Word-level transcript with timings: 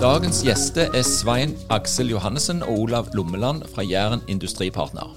Dagens 0.00 0.38
gjester 0.40 0.94
er 0.96 1.02
Svein 1.04 1.50
Aksel 1.68 2.08
Johannessen 2.08 2.62
og 2.64 2.86
Olav 2.86 3.10
Lommeland 3.12 3.66
fra 3.68 3.82
Jæren 3.84 4.22
Industripartner. 4.32 5.10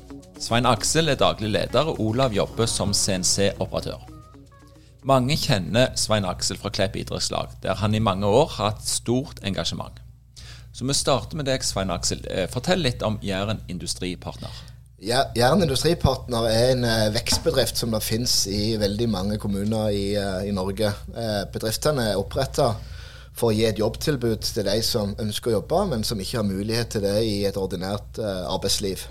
Svein 0.44 0.66
Aksel 0.68 1.08
er 1.08 1.16
daglig 1.16 1.54
leder, 1.54 1.88
og 1.88 2.02
Olav 2.04 2.34
jobber 2.36 2.68
som 2.68 2.92
CNC-operatør. 2.92 4.02
Mange 5.08 5.38
kjenner 5.40 5.94
Svein 5.96 6.28
Aksel 6.28 6.60
fra 6.60 6.68
Klepp 6.76 6.98
idrettslag, 7.00 7.54
der 7.64 7.80
han 7.80 7.96
i 7.96 8.04
mange 8.04 8.28
år 8.28 8.52
har 8.58 8.74
hatt 8.74 8.84
stort 8.84 9.40
engasjement. 9.48 10.02
Så 10.76 10.84
vi 10.84 10.96
starter 11.00 11.40
med 11.40 11.48
deg, 11.48 11.64
Svein 11.64 11.94
Aksel. 11.96 12.26
Eh, 12.28 12.50
fortell 12.52 12.84
litt 12.84 13.08
om 13.08 13.16
Jæren 13.24 13.64
Industripartner. 13.72 14.52
Jæren 15.00 15.64
Industripartner 15.64 16.50
er 16.50 16.74
en 16.74 16.84
eh, 16.84 17.06
vekstbedrift 17.16 17.80
som 17.80 17.96
det 17.96 18.04
finnes 18.04 18.36
i 18.52 18.76
veldig 18.84 19.08
mange 19.16 19.40
kommuner 19.40 19.96
i, 19.96 20.10
eh, 20.20 20.50
i 20.50 20.52
Norge. 20.52 20.92
Bedriftene 21.56 22.10
er 22.12 22.20
oppretta 22.20 22.74
for 23.34 23.50
å 23.50 23.56
gi 23.56 23.66
et 23.66 23.82
jobbtilbud 23.82 24.46
til 24.46 24.68
de 24.68 24.78
som 24.86 25.16
ønsker 25.22 25.52
å 25.52 25.58
jobbe, 25.58 25.82
men 25.90 26.06
som 26.06 26.22
ikke 26.22 26.40
har 26.40 26.48
mulighet 26.48 26.94
til 26.94 27.06
det 27.06 27.18
i 27.26 27.36
et 27.50 27.58
ordinært 27.58 28.22
uh, 28.22 28.46
arbeidsliv. 28.54 29.08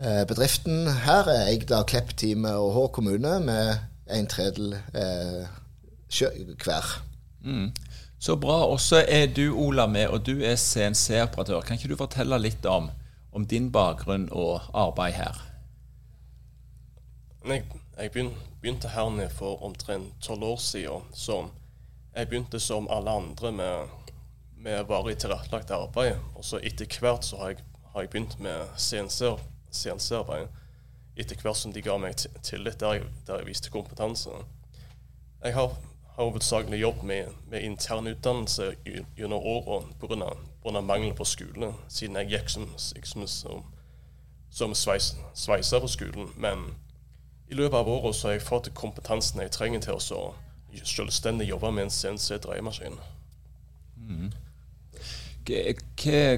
Uh, 0.00 0.22
bedriften 0.30 0.86
her 1.04 1.28
er 1.28 1.50
eid 1.50 1.74
av 1.74 1.88
Klepp-teamet 1.90 2.54
og 2.54 2.72
Hå 2.76 2.86
kommune 2.94 3.36
med 3.42 3.82
en 4.10 4.30
tredel 4.30 4.76
uh, 4.94 5.42
hver. 6.10 6.94
Mm. 7.42 7.70
Så 8.20 8.36
bra. 8.36 8.62
Og 8.70 8.80
så 8.80 9.02
er 9.08 9.26
du 9.34 9.50
Ola 9.56 9.86
med, 9.90 10.08
og 10.08 10.26
du 10.26 10.44
er 10.44 10.56
CNC-operatør. 10.56 11.62
Kan 11.66 11.78
ikke 11.78 11.90
du 11.92 11.98
fortelle 11.98 12.38
litt 12.38 12.66
om, 12.68 12.90
om 13.32 13.46
din 13.46 13.70
bakgrunn 13.72 14.28
og 14.30 14.70
arbeid 14.76 15.16
her? 15.16 15.46
Jeg, 17.48 17.64
jeg 17.96 18.12
begynte 18.60 18.90
her 18.92 19.08
nede 19.14 19.32
for 19.32 19.62
omtrent 19.64 20.12
tolv 20.22 20.44
år 20.44 20.60
siden. 20.60 21.08
Så 21.16 21.46
jeg 22.20 22.28
begynte 22.28 22.60
som 22.60 22.88
alle 22.92 23.10
andre 23.10 23.52
med, 23.52 23.88
med 24.56 24.84
varig 24.88 25.16
tilrettelagt 25.18 25.70
arbeid. 25.70 26.16
Og 26.34 26.44
så 26.44 26.60
etter 26.62 26.98
hvert 27.00 27.24
så 27.24 27.36
har 27.40 27.54
jeg, 27.54 27.62
har 27.92 28.04
jeg 28.04 28.10
begynt 28.10 28.40
med 28.40 28.66
CNC-arbeid. 28.76 30.48
Etter 31.16 31.40
hvert 31.42 31.56
som 31.56 31.72
de 31.72 31.82
ga 31.82 31.96
meg 32.00 32.20
tillit, 32.42 32.80
der 32.80 32.98
jeg, 32.98 33.06
der 33.26 33.40
jeg 33.40 33.48
viste 33.48 33.72
kompetanse. 33.72 34.30
Jeg 35.42 35.54
har, 35.56 35.72
har 36.16 36.28
hovedsakelig 36.28 36.80
jobb 36.80 37.02
med, 37.02 37.32
med 37.48 37.64
internutdannelse 37.64 38.74
gjennom 39.16 39.40
årene 39.40 39.96
pga. 40.00 40.80
mangel 40.80 41.14
på 41.14 41.24
skole, 41.24 41.72
siden 41.88 42.16
jeg 42.16 42.30
gikk 42.30 42.48
som, 42.48 42.68
som, 42.76 43.26
som, 43.26 43.64
som 44.50 44.74
sveis, 44.74 45.16
sveiser 45.34 45.80
på 45.80 45.88
skolen. 45.88 46.28
Men 46.36 46.76
i 47.48 47.54
løpet 47.54 47.78
av 47.78 47.88
året 47.88 48.14
så 48.14 48.28
har 48.28 48.32
jeg 48.32 48.46
fått 48.46 48.74
kompetansen 48.74 49.40
jeg 49.40 49.50
trenger 49.50 49.80
til 49.80 49.96
å 49.96 50.34
selvstendig 50.84 51.48
jobbe 51.48 51.72
med 51.72 51.88
en 51.88 51.90
CNC-dreiemaskin. 51.90 52.98
Mm. 53.96 54.32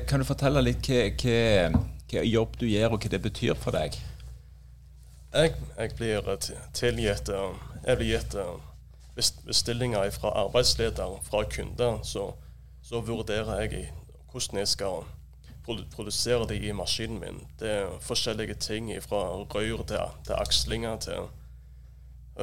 Kan 0.08 0.20
du 0.20 0.24
fortelle 0.24 0.62
litt 0.62 0.88
hva 0.88 2.24
jobb 2.24 2.56
du 2.60 2.66
gjør, 2.68 2.94
og 2.94 3.04
hva 3.04 3.12
det 3.12 3.22
betyr 3.24 3.58
for 3.58 3.76
deg? 3.76 3.96
Jeg, 5.32 5.54
jeg 5.78 5.94
blir 5.96 6.26
tilgitt 6.76 7.30
Jeg 7.32 7.96
blir 7.96 8.08
gitt 8.10 8.36
bestillinger 9.46 10.10
fra 10.10 10.32
arbeidsleder, 10.44 11.18
fra 11.24 11.42
kunder. 11.48 11.98
Så, 12.04 12.32
så 12.82 13.00
vurderer 13.00 13.60
jeg 13.60 13.90
hvordan 14.32 14.58
jeg 14.58 14.68
skal 14.68 15.04
produsere 15.64 16.48
det 16.48 16.62
i 16.64 16.72
maskinen 16.72 17.20
min. 17.20 17.40
Det 17.60 17.70
er 17.70 18.00
forskjellige 18.00 18.54
ting 18.54 18.90
fra 19.02 19.22
rør 19.54 19.84
til, 19.86 19.98
til 20.24 20.36
akslinger 20.38 20.96
til 20.96 21.30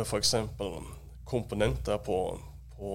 f.eks 0.06 0.36
komponenter 1.30 1.98
på, 2.06 2.20
på, 2.78 2.94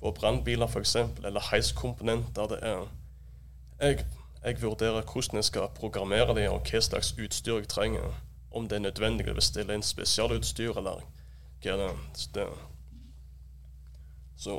på 0.00 0.12
brannbiler 0.18 0.70
f.eks., 0.70 0.96
eller 1.24 1.50
heiskomponenter. 1.50 2.54
Det 2.54 2.58
er 2.62 2.84
jeg, 3.82 4.04
jeg, 4.44 4.62
vurderer 4.62 5.02
hvordan 5.02 5.40
jeg 5.40 5.44
skal 5.50 5.72
programmere 5.74 6.34
dem, 6.38 6.52
og 6.52 6.70
hva 6.70 6.80
slags 6.80 7.14
utstyr 7.18 7.58
jeg 7.58 7.68
trenger. 7.68 8.14
Om 8.52 8.68
det 8.68 8.78
er 8.78 8.86
nødvendig 8.86 9.30
å 9.32 9.34
bestille 9.34 9.74
inn 9.74 9.82
spesialutstyr, 9.82 10.76
eller 10.76 11.02
hva 11.64 11.76
det 11.80 12.46
er. 12.46 12.56
Så 14.36 14.56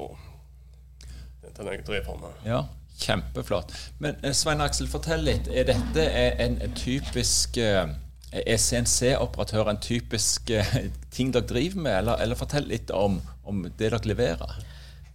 det 1.44 1.52
er 1.60 1.68
det 1.68 1.76
jeg 1.78 1.86
driver 1.88 2.20
med. 2.20 2.46
Ja, 2.48 2.62
kjempeflott. 3.00 3.74
Men 4.00 4.16
eh, 4.24 4.34
Svein 4.36 4.64
Aksel, 4.64 4.88
fortell 4.88 5.26
litt. 5.28 5.50
Er 5.52 5.68
dette 5.68 6.06
en, 6.40 6.60
typisk 6.80 7.60
uh, 7.60 7.92
er 8.34 8.58
CNC-operatør 8.58 9.70
en 9.70 9.82
typisk 9.82 10.50
eh, 10.50 10.76
ting 11.14 11.34
dere 11.34 11.46
driver 11.50 11.82
med, 11.82 11.98
eller, 11.98 12.22
eller 12.24 12.40
fortell 12.40 12.66
litt 12.70 12.92
om, 12.94 13.20
om, 13.46 13.66
det 13.68 13.76
dere 13.92 14.02
leverer? 14.10 14.56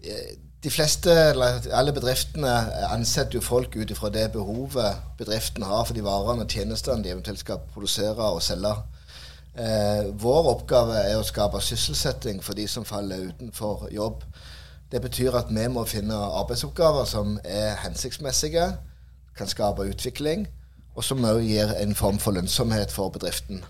Eh, 0.04 0.36
de 0.62 0.70
fleste, 0.70 1.10
eller 1.30 1.66
alle 1.74 1.94
bedriftene 1.94 2.52
ansetter 2.90 3.38
jo 3.38 3.42
folk 3.44 3.76
ut 3.78 3.90
ifra 3.94 4.10
det 4.10 4.28
behovet 4.34 5.02
bedriften 5.18 5.62
har 5.66 5.84
for 5.86 5.94
de 5.94 6.02
varene 6.02 6.46
og 6.46 6.50
tjenestene 6.50 7.04
de 7.04 7.12
eventuelt 7.14 7.42
skal 7.42 7.62
produsere 7.74 8.30
og 8.34 8.42
selge. 8.42 8.74
Eh, 9.58 10.10
vår 10.18 10.52
oppgave 10.54 10.98
er 11.04 11.18
å 11.18 11.26
skape 11.26 11.62
sysselsetting 11.62 12.42
for 12.42 12.58
de 12.58 12.66
som 12.70 12.86
faller 12.86 13.30
utenfor 13.30 13.88
jobb. 13.94 14.22
Det 14.90 15.02
betyr 15.04 15.36
at 15.38 15.50
vi 15.52 15.66
må 15.70 15.84
finne 15.86 16.16
arbeidsoppgaver 16.40 17.06
som 17.06 17.36
er 17.44 17.78
hensiktsmessige, 17.84 18.70
kan 19.38 19.50
skape 19.50 19.86
utvikling 19.86 20.48
og 20.98 21.04
som 21.06 21.22
òg 21.22 21.44
gir 21.46 21.70
en 21.78 21.94
form 21.94 22.18
for 22.18 22.34
lønnsomhet 22.34 22.90
for 22.90 23.12
bedriften. 23.14 23.62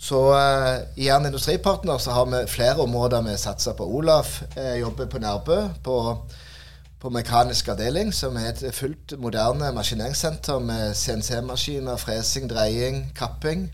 Så 0.00 0.20
eh, 0.36 0.78
i 0.96 1.08
Jern 1.08 1.26
Industripartner 1.28 2.00
så 2.00 2.16
har 2.16 2.26
vi 2.30 2.40
flere 2.50 2.80
områder 2.82 3.22
vi 3.26 3.36
satser 3.40 3.76
på. 3.76 3.84
Olaf 3.84 4.40
eh, 4.56 4.80
jobber 4.80 5.06
på 5.06 5.20
Nærbø 5.20 5.58
på, 5.84 5.98
på, 7.00 7.12
mekanisk 7.12 7.68
avdeling, 7.68 8.12
som 8.14 8.36
er 8.40 8.54
et 8.54 8.64
fullt 8.74 9.14
moderne 9.20 9.70
maskineringssenter 9.76 10.64
med 10.64 10.94
CNC-maskiner, 10.96 12.00
fresing, 12.00 12.48
dreying, 12.50 13.04
kapping. 13.16 13.68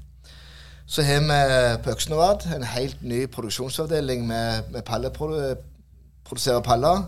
Så 0.87 1.07
har 1.07 1.23
vi 1.23 1.83
på 1.85 1.91
Øksnevad 1.95 2.51
en 2.57 2.67
helt 2.67 3.03
ny 3.03 3.27
produksjonsavdeling 3.31 4.27
med, 4.27 4.73
med 4.75 4.83
palle, 4.83 5.11
produserer 6.25 6.61
paller. 6.61 7.07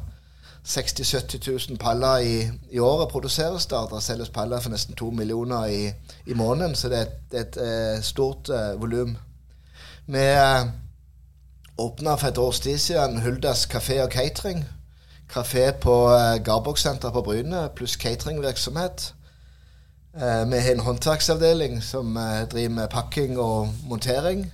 60 0.64 1.14
000-70 1.14 1.68
000 1.68 1.78
paller 1.78 2.16
i, 2.16 2.50
i, 2.70 2.78
året 2.78 3.08
produseres 3.08 3.66
der. 3.66 3.86
Det 3.86 4.02
selges 4.02 4.30
paller 4.30 4.60
for 4.60 4.70
nesten 4.70 4.94
to 4.94 5.10
millioner 5.10 5.64
i, 5.66 5.90
i 6.26 6.34
måneden, 6.34 6.74
så 6.74 6.88
det 6.88 6.98
er 6.98 7.02
et, 7.02 7.16
det 7.32 7.40
er 7.40 7.46
et 7.48 7.98
uh, 7.98 8.04
stort 8.04 8.48
uh, 8.48 8.80
volum. 8.80 9.16
Vi 10.06 10.18
uh, 10.18 10.68
åpna 11.78 12.14
for 12.14 12.28
et 12.28 12.38
års 12.38 12.60
tid 12.60 12.78
siden 12.78 13.20
Huldas 13.22 13.66
kafé 13.66 14.00
og 14.02 14.10
catering. 14.10 14.64
Kafé 15.32 15.70
på 15.80 15.96
uh, 16.14 16.44
Garboksenteret 16.44 17.12
på 17.12 17.22
Bryne, 17.22 17.68
pluss 17.76 17.92
cateringvirksomhet. 17.92 19.14
Uh, 20.14 20.50
vi 20.52 20.56
har 20.58 20.72
en 20.72 20.86
håndverksavdeling 20.86 21.82
som 21.82 22.18
driver 22.50 22.68
med 22.68 22.88
pakking 22.88 23.38
og 23.38 23.68
montering. 23.88 24.52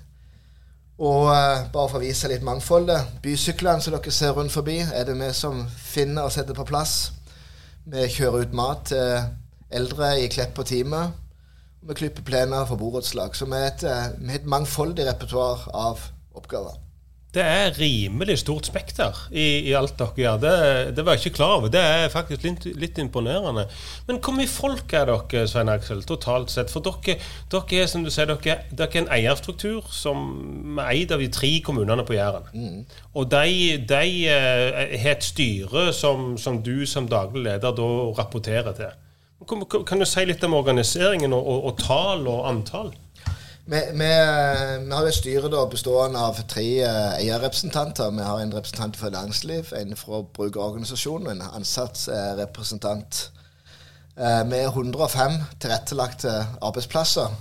Og 0.98 1.28
uh, 1.30 1.68
bare 1.70 1.90
for 1.90 2.00
å 2.00 2.02
vise 2.02 2.26
litt 2.30 2.42
mangfoldet 2.42 3.20
Bysyklene 3.22 3.82
som 3.82 3.94
dere 3.94 4.14
ser 4.14 4.34
rundt 4.34 4.50
forbi, 4.54 4.80
er 4.82 5.06
det 5.06 5.14
vi 5.20 5.30
som 5.36 5.62
finner 5.70 6.26
og 6.26 6.34
setter 6.34 6.58
på 6.58 6.66
plass. 6.66 7.12
Vi 7.88 8.08
kjører 8.10 8.48
ut 8.48 8.56
mat 8.56 8.88
til 8.90 9.28
eldre 9.78 10.16
i 10.18 10.26
Klepp 10.32 10.56
på 10.58 10.66
time. 10.66 11.04
Vi 11.86 11.94
klipper 11.94 12.26
plener 12.26 12.66
for 12.66 12.80
borettslag. 12.80 13.36
Så 13.38 13.46
vi 13.46 13.54
har 13.54 13.70
et, 13.70 13.86
uh, 13.86 14.34
et, 14.34 14.50
mangfoldig 14.50 15.06
repertoar 15.06 15.68
av 15.70 16.02
oppgaver. 16.34 16.87
Det 17.34 17.42
er 17.44 17.74
rimelig 17.76 18.38
stort 18.40 18.66
spekter 18.70 19.16
i, 19.28 19.68
i 19.68 19.72
alt 19.76 19.98
dere 20.00 20.16
gjør. 20.16 20.36
Det, 20.40 20.52
det, 20.96 21.02
var 21.04 21.12
jeg 21.16 21.26
ikke 21.26 21.36
klar 21.36 21.58
over. 21.58 21.68
Det 21.68 21.80
er 21.84 22.06
faktisk 22.08 22.46
litt, 22.46 22.64
litt, 22.80 23.00
imponerende. 23.02 23.66
Men 24.08 24.20
hvor 24.24 24.32
mye 24.32 24.48
folk 24.48 24.94
er 24.96 25.10
dere, 25.10 25.42
Svein 25.50 25.68
Aksel, 25.68 26.00
totalt 26.08 26.48
sett? 26.54 26.72
For 26.72 26.80
dere, 26.86 27.18
dere 27.52 27.82
er 27.82 27.90
som 27.92 28.06
du 28.06 28.08
sier, 28.14 28.30
dere, 28.32 28.62
dere 28.72 28.88
er 28.88 29.02
en 29.02 29.10
eierstruktur 29.18 29.90
som 29.92 30.80
er 30.80 30.94
eid 30.94 31.12
av 31.12 31.20
de 31.20 31.28
tre 31.36 31.50
kommunene 31.66 32.06
på 32.08 32.16
Jæren. 32.16 32.48
Mm. 32.54 32.78
Og 33.12 33.28
de, 33.34 33.76
de 33.92 34.00
uh, 34.32 34.80
har 34.96 35.12
et 35.18 35.28
styre 35.28 35.90
som, 35.92 36.32
som, 36.40 36.62
du 36.64 36.86
som 36.88 37.10
daglig 37.12 37.44
leder 37.44 37.76
da 37.76 37.90
rapporterer 38.22 38.72
til. 38.78 38.96
Kan, 39.48 39.68
kan 39.84 40.00
du 40.00 40.08
si 40.08 40.24
litt 40.24 40.48
om 40.48 40.56
organiseringen 40.56 41.36
og, 41.36 41.44
og, 41.44 41.68
og 41.68 41.84
tall 41.84 42.24
og 42.24 42.48
antall? 42.48 42.90
Vi, 43.68 43.76
vi, 43.92 43.98
vi, 43.98 44.92
har 44.94 45.04
et 45.04 45.12
styre 45.12 45.48
da, 45.52 45.66
bestående 45.68 46.20
av 46.24 46.38
tre 46.48 46.62
uh, 46.88 47.18
eierrepresentanter. 47.18 48.14
Vi 48.16 48.24
har 48.24 48.38
en 48.40 48.54
representant 48.56 48.96
for 48.96 49.12
næringsliv, 49.12 49.74
en 49.76 49.92
fra 49.96 50.22
brukerorganisasjonen 50.38 51.34
en 51.34 51.42
ansattrepresentant. 51.58 53.18
Uh, 54.16 54.40
vi 54.48 54.62
er 54.62 54.70
105 54.72 55.36
tilrettelagte 55.60 56.32
arbeidsplasser. 56.62 57.36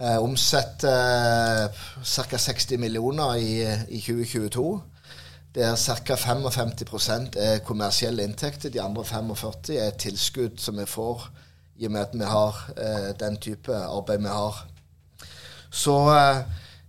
Omsetter 0.00 1.68
ca. 2.00 2.40
60 2.40 2.80
millioner 2.80 3.34
i, 3.36 3.60
i 3.92 4.00
2022. 4.00 4.64
Der 5.54 5.76
ca. 5.76 6.16
55 6.16 7.36
er 7.36 7.58
kommersielle 7.58 8.24
inntekter. 8.24 8.72
De 8.72 8.80
andre 8.80 9.04
45 9.04 9.76
er 9.76 9.90
tilskudd 9.90 10.56
som 10.56 10.80
vi 10.80 10.88
får 10.88 11.28
i 11.76 11.86
og 11.86 11.92
med 11.92 12.00
at 12.00 12.16
vi 12.16 12.24
har 12.24 12.66
den 13.20 13.36
type 13.36 13.76
arbeid 13.76 14.24
vi 14.24 14.32
har. 14.32 14.69
Så 15.70 15.96
eh, 16.14 16.40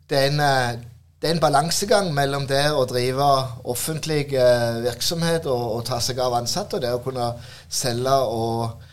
det 0.09 0.17
er 0.17 0.31
en, 0.31 0.39
eh, 0.45 0.79
det 1.21 1.29
er 1.29 1.35
en 1.35 1.43
balansegang 1.43 2.11
mellom 2.17 2.47
det 2.49 2.63
å 2.73 2.85
drive 2.89 3.27
offentlig 3.69 4.33
eh, 4.33 4.81
virksomhet 4.83 5.45
og, 5.45 5.65
og, 5.77 5.83
ta 5.85 6.01
seg 6.01 6.19
av 6.19 6.39
ansatte, 6.41 6.79
og 6.79 6.85
det 6.85 6.93
å 6.95 7.03
kunne 7.05 7.33
selge 7.69 8.15
og 8.25 8.87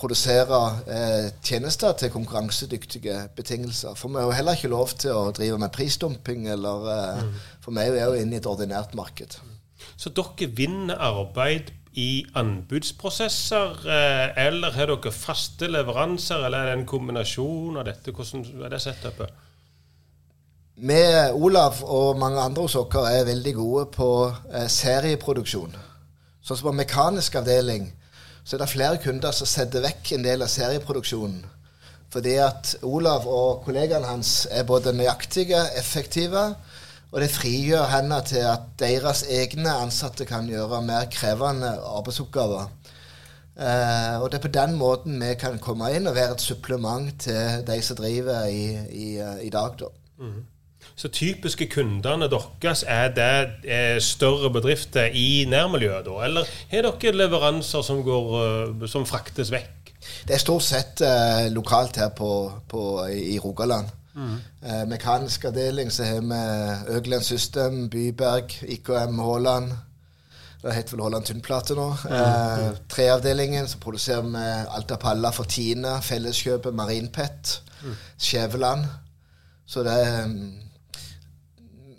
produsere 0.00 0.60
eh, 0.90 1.28
tjenester 1.44 1.94
til 1.98 2.10
konkurransedyktige 2.10 3.20
betingelser. 3.36 3.94
For 3.94 4.10
vi 4.10 4.18
har 4.18 4.28
jo 4.28 4.36
heller 4.38 4.58
ikke 4.58 4.72
lov 4.72 4.96
til 4.98 5.14
å 5.14 5.30
drive 5.36 5.60
med 5.60 5.72
prisdumping, 5.74 6.48
eller, 6.56 6.88
eh, 6.94 7.22
mm. 7.22 7.34
for 7.64 7.76
vi 7.76 7.86
er 7.86 8.08
jo 8.08 8.18
inne 8.18 8.38
i 8.38 8.42
et 8.42 8.50
ordinært 8.50 8.96
marked. 8.98 9.38
Så 9.96 10.10
dere 10.16 10.50
vinner 10.56 10.98
arbeid 10.98 11.70
i 11.94 12.24
anbudsprosesser, 12.34 13.86
eh, 13.86 14.46
eller 14.46 14.74
har 14.74 14.90
dere 14.90 15.12
faste 15.12 15.68
leveranser, 15.70 16.44
eller 16.46 16.58
er 16.58 16.70
det 16.70 16.78
en 16.80 16.86
kombinasjon 16.86 17.78
av 17.78 17.86
dette? 17.86 18.12
Hvordan 18.12 18.44
er 18.64 18.72
det 18.72 18.80
setupet? 18.82 19.42
Vi, 20.74 21.02
Olav 21.38 21.84
og 21.86 22.18
mange 22.18 22.40
andre 22.42 22.62
hos 22.66 22.74
oss 22.74 22.96
er 23.06 23.28
veldig 23.28 23.54
gode 23.54 23.84
på 23.94 24.08
eh, 24.26 24.66
serieproduksjon. 24.66 25.76
Sånn 26.42 26.58
som 26.58 26.66
på 26.66 26.76
mekanisk 26.80 27.38
avdeling 27.38 27.92
så 28.44 28.56
er 28.56 28.64
det 28.64 28.72
flere 28.72 28.98
kunder 29.00 29.32
som 29.32 29.48
setter 29.48 29.84
vekk 29.86 30.16
en 30.16 30.26
del 30.26 30.42
av 30.44 30.50
serieproduksjonen. 30.52 31.44
Fordi 32.12 32.34
at 32.42 32.74
Olav 32.82 33.24
og 33.26 33.62
kollegaene 33.64 34.10
hans 34.10 34.44
er 34.50 34.66
både 34.66 34.92
nøyaktige, 34.94 35.62
effektive 35.78 36.42
og 37.14 37.20
det 37.22 37.30
frigjør 37.30 37.84
henne 37.92 38.16
til 38.26 38.42
at 38.42 38.72
deres 38.80 39.22
egne 39.30 39.70
ansatte 39.84 40.26
kan 40.26 40.48
gjøre 40.50 40.80
mer 40.82 41.06
krevende 41.14 41.70
arbeidsoppgaver. 41.78 42.72
Eh, 43.54 44.16
og 44.18 44.32
det 44.32 44.40
er 44.40 44.42
på 44.42 44.50
den 44.56 44.74
måten 44.74 45.20
vi 45.22 45.36
kan 45.38 45.60
komme 45.62 45.92
inn 45.94 46.10
og 46.10 46.16
være 46.16 46.34
et 46.34 46.42
supplement 46.42 47.14
til 47.22 47.62
de 47.68 47.78
som 47.86 48.00
driver 48.00 48.48
i, 48.50 48.66
i, 48.90 49.06
i 49.46 49.52
dag. 49.54 49.78
Da. 49.78 49.92
Mm. 50.18 50.42
Så 50.96 51.08
typiske 51.08 51.68
kundene 51.70 52.26
deres, 52.30 52.84
er 52.86 53.14
det 53.14 53.70
er 53.70 54.02
større 54.02 54.50
bedrifter 54.50 55.14
i 55.14 55.46
nærmiljøet 55.48 56.06
da? 56.06 56.18
Eller 56.26 56.50
har 56.70 56.90
dere 56.90 57.14
leveranser 57.14 57.82
som, 57.82 58.02
går, 58.02 58.34
eh, 58.42 58.88
som 58.90 59.06
fraktes 59.06 59.54
vekk? 59.54 59.94
Det 60.26 60.34
er 60.34 60.42
stort 60.42 60.66
sett 60.66 61.00
uh, 61.00 61.46
lokalt 61.54 61.96
her 61.96 62.10
på, 62.12 62.30
på, 62.68 62.80
i 63.08 63.38
Rogaland. 63.38 63.86
Mm. 64.14 64.36
Eh, 64.62 64.84
mekanisk 64.86 65.44
avdeling 65.44 65.90
så 65.92 66.04
har 66.04 66.20
vi 66.20 66.96
Øgland 66.96 67.22
System, 67.22 67.88
Byberg, 67.90 68.62
IKM 68.62 69.18
Haaland. 69.18 69.72
Det 70.62 70.72
heter 70.74 70.96
vel 70.96 71.02
Haaland 71.02 71.26
Tynnplate 71.28 71.74
nå. 71.76 71.88
Mm. 72.04 72.12
Eh, 72.12 72.68
treavdelingen 72.88 73.68
så 73.68 73.78
produserer 73.78 74.22
vi 74.22 74.44
Alta 74.76 74.96
Palla 74.96 75.32
for 75.32 75.44
Tine, 75.44 75.98
Felleskjøpet, 76.02 76.74
Marinpet, 76.74 77.62
mm. 77.82 77.96
Skjæveland. 78.18 78.86
Så 79.66 79.82
det 79.82 79.92
er 79.92 80.26
mm, 80.26 80.52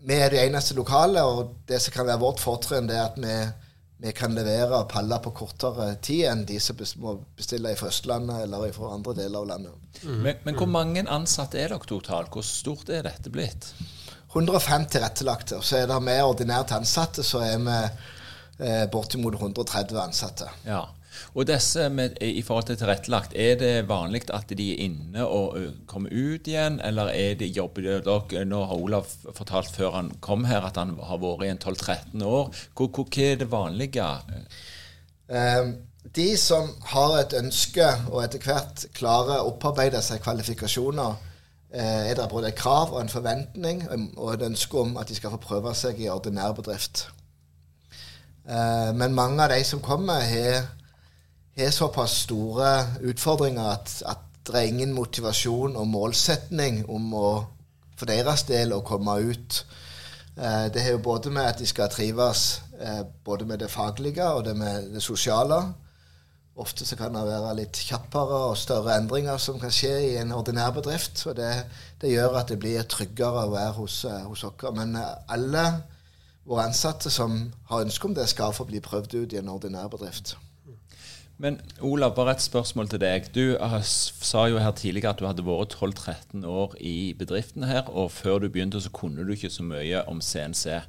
Vi 0.07 0.13
er 0.13 0.29
det 0.29 0.45
eneste 0.45 0.75
lokale, 0.75 1.23
og 1.23 1.55
det 1.67 1.81
som 1.81 1.93
kan 1.93 2.05
være 2.05 2.19
vårt 2.19 2.39
fortrinn, 2.39 2.87
det 2.87 2.97
er 2.97 3.05
at 3.05 3.15
vi 3.17 3.37
vi 4.05 4.11
kan 4.13 4.35
levere 4.37 4.83
paller 4.85 5.17
på 5.17 5.31
kortere 5.33 5.95
tid 6.05 6.27
enn 6.29 6.43
de 6.45 6.59
som 6.61 6.77
må 7.01 7.15
bestille 7.37 7.71
fra 7.79 7.89
Østlandet 7.89 8.43
eller 8.43 8.69
fra 8.75 8.91
andre 8.93 9.15
deler 9.17 9.39
av 9.39 9.47
landet. 9.49 9.95
Mm. 10.03 10.19
Men, 10.19 10.41
men, 10.43 10.57
hvor 10.59 10.69
mange 10.69 11.05
ansatte 11.09 11.57
er 11.57 11.73
dere 11.73 11.89
totalt? 11.89 12.29
Hvor 12.29 12.45
stort 12.45 12.91
er 12.93 13.07
dette 13.07 13.33
blitt? 13.33 13.71
105 14.35 14.85
tilrettelagte. 14.93 15.57
Så 15.65 15.79
er 15.79 15.89
det 15.89 15.97
med 16.05 16.21
ordinært 16.21 16.75
ansatte, 16.75 17.25
så 17.25 17.41
er 17.47 17.57
vi 17.65 17.79
eh, 18.67 18.85
bortimot 18.93 19.39
130 19.39 19.97
ansatte. 20.03 20.51
Ja. 20.67 20.83
Og 21.33 21.47
disse 21.49 21.89
med, 21.89 22.17
i 22.21 22.41
forhold 22.45 22.67
til 22.69 22.79
tilrettelagt, 22.79 23.35
er 23.35 23.57
det 23.59 23.87
vanlig 23.89 24.25
at 24.33 24.51
de 24.57 24.67
er 24.73 24.83
inne 24.87 25.25
og 25.25 25.57
kommer 25.87 26.13
ut 26.13 26.47
igjen, 26.47 26.79
eller 26.83 27.11
er 27.13 27.35
det 27.39 27.51
jobber 27.55 28.45
Nå 28.45 28.61
har 28.65 28.75
Olav 28.75 29.09
fortalt 29.35 29.71
før 29.75 29.97
han 29.99 30.13
kom 30.21 30.45
her 30.45 30.65
at 30.67 30.77
han 30.77 30.95
har 31.01 31.21
vært 31.21 31.45
i 31.45 31.51
en 31.53 31.61
12-13 31.61 32.23
år. 32.25 32.49
Hva, 32.75 32.87
hva 32.87 33.05
er 33.25 33.41
det 33.41 33.51
vanlige? 33.51 34.07
Um, 35.27 35.75
de 36.15 36.37
som 36.37 36.69
har 36.91 37.15
et 37.19 37.33
ønske 37.37 37.85
og 38.11 38.21
etter 38.23 38.43
hvert 38.45 38.85
klarer 38.93 39.41
å 39.41 39.53
opparbeide 39.53 40.01
seg 40.05 40.21
kvalifikasjoner, 40.23 41.15
er 41.75 42.13
det 42.15 42.29
både 42.31 42.53
et 42.53 42.57
krav 42.57 42.93
og 42.93 43.01
en 43.01 43.11
forventning 43.11 43.81
og 43.89 44.29
et 44.33 44.45
ønske 44.47 44.79
om 44.79 44.95
at 45.01 45.09
de 45.09 45.17
skal 45.17 45.33
få 45.33 45.41
prøve 45.43 45.73
seg 45.75 45.99
i 45.99 46.09
ordinær 46.11 46.53
bedrift. 46.55 47.07
Men 48.45 49.17
mange 49.17 49.43
av 49.43 49.51
de 49.51 49.63
som 49.65 49.81
kommer, 49.83 50.21
har 50.21 50.69
har 51.63 51.71
såpass 51.71 52.11
store 52.25 52.99
utfordringer 53.07 53.69
at, 53.71 54.01
at 54.05 54.23
det 54.47 54.55
er 54.55 54.67
ingen 54.69 54.93
motivasjon 54.93 55.77
og 55.79 55.87
målsetning 55.87 56.83
om 56.91 57.13
å, 57.15 57.29
for 57.95 58.11
deres 58.11 58.43
del 58.49 58.75
å 58.75 58.83
komme 58.85 59.15
ut. 59.23 59.61
Eh, 60.35 60.67
det 60.73 60.83
har 60.83 60.97
jo 60.97 61.05
både 61.05 61.31
med 61.31 61.47
at 61.47 61.61
de 61.63 61.67
skal 61.69 61.89
trives 61.89 62.61
eh, 62.79 63.01
både 63.23 63.47
med 63.47 63.63
det 63.63 63.71
faglige 63.71 64.27
og 64.35 64.43
det 64.45 64.55
med 64.59 64.91
det 64.93 65.03
sosiale. 65.03 65.63
Ofte 66.55 66.85
så 66.87 66.95
kan 66.95 67.15
det 67.15 67.25
være 67.27 67.55
litt 67.57 67.79
kjappere 67.83 68.37
og 68.49 68.57
større 68.59 68.95
endringer 68.95 69.39
som 69.43 69.57
kan 69.59 69.73
skje 69.75 69.95
i 70.11 70.13
en 70.21 70.31
ordinær 70.31 70.71
bedrift. 70.75 71.25
og 71.27 71.35
Det, 71.35 71.51
det 72.01 72.13
gjør 72.13 72.39
at 72.39 72.51
det 72.51 72.59
blir 72.59 72.85
tryggere 72.87 73.43
å 73.43 73.51
være 73.51 73.73
hos, 73.79 74.03
eh, 74.05 74.23
hos 74.23 74.43
oss. 74.47 74.67
Men 74.75 74.95
eh, 74.95 75.11
alle 75.35 75.65
våre 76.45 76.67
ansatte 76.69 77.09
som 77.11 77.39
har 77.71 77.83
ønske 77.87 78.07
om 78.07 78.15
det, 78.15 78.29
skal 78.29 78.53
få 78.53 78.67
bli 78.69 78.79
prøvd 78.79 79.17
ut 79.17 79.33
i 79.33 79.41
en 79.41 79.49
ordinær 79.49 79.89
bedrift. 79.91 80.35
Men 81.37 81.57
Olav, 81.83 82.13
bare 82.15 82.31
et 82.37 82.43
spørsmål 82.43 82.87
til 82.89 83.01
deg. 83.03 83.25
Du 83.35 83.57
sa 83.83 84.45
jo 84.47 84.59
her 84.61 84.71
tidligere 84.71 85.11
at 85.11 85.19
du 85.19 85.25
hadde 85.27 85.43
vært 85.43 85.75
12-13 85.75 86.45
år 86.47 86.75
i 86.79 87.13
bedriften 87.17 87.65
her, 87.67 87.89
og 87.91 88.13
før 88.15 88.39
du 88.39 88.47
begynte 88.49 88.79
så 88.79 88.91
kunne 88.95 89.25
du 89.25 89.33
ikke 89.35 89.51
så 89.51 89.65
mye 89.67 90.05
om 90.07 90.21
CNC. 90.23 90.79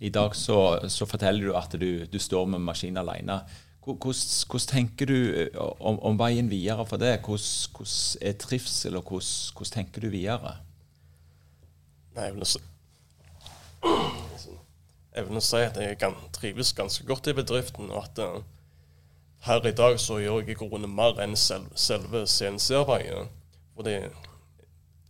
I 0.00 0.10
dag 0.14 0.36
så, 0.38 0.78
så 0.88 1.06
forteller 1.06 1.48
du 1.48 1.56
at 1.58 1.74
du, 1.74 2.06
du 2.06 2.18
står 2.18 2.46
med 2.46 2.62
maskinen 2.62 3.02
alene. 3.02 3.40
Hvordan, 3.82 4.66
tenker 4.68 5.08
du 5.08 5.16
eh, 5.16 5.58
om, 5.80 5.98
om, 6.04 6.18
veien 6.20 6.50
videre 6.50 6.84
for 6.86 7.00
det? 7.00 7.16
Hvordan, 7.24 7.72
hvordan 7.74 8.28
er 8.28 8.38
trivsel, 8.38 8.98
og 9.00 9.02
hvordan, 9.08 9.32
hvordan, 9.56 9.72
tenker 9.72 10.04
du 10.04 10.10
videre? 10.12 10.52
Nei, 12.14 12.28
jeg 12.28 12.36
vil 12.36 12.46
si, 12.46 12.60
jeg 15.16 15.26
vil 15.26 15.42
si 15.42 15.64
at 15.64 15.82
jeg 15.82 15.98
kan 15.98 16.14
trives 16.36 16.72
ganske 16.76 17.06
godt 17.06 17.32
i 17.32 17.36
bedriften. 17.38 17.90
og 17.90 18.04
at 18.04 18.22
uh, 18.22 18.42
her 19.46 19.66
i 19.66 19.72
dag 19.72 20.00
så 20.00 20.18
gjør 20.18 20.40
jeg 20.40 20.54
i 20.54 20.58
grunnen 20.58 20.94
mer 20.94 21.20
enn 21.22 21.36
selv, 21.36 21.70
selve 21.74 22.26
CNC-arbeidet. 22.26 23.28
Fordi 23.78 23.98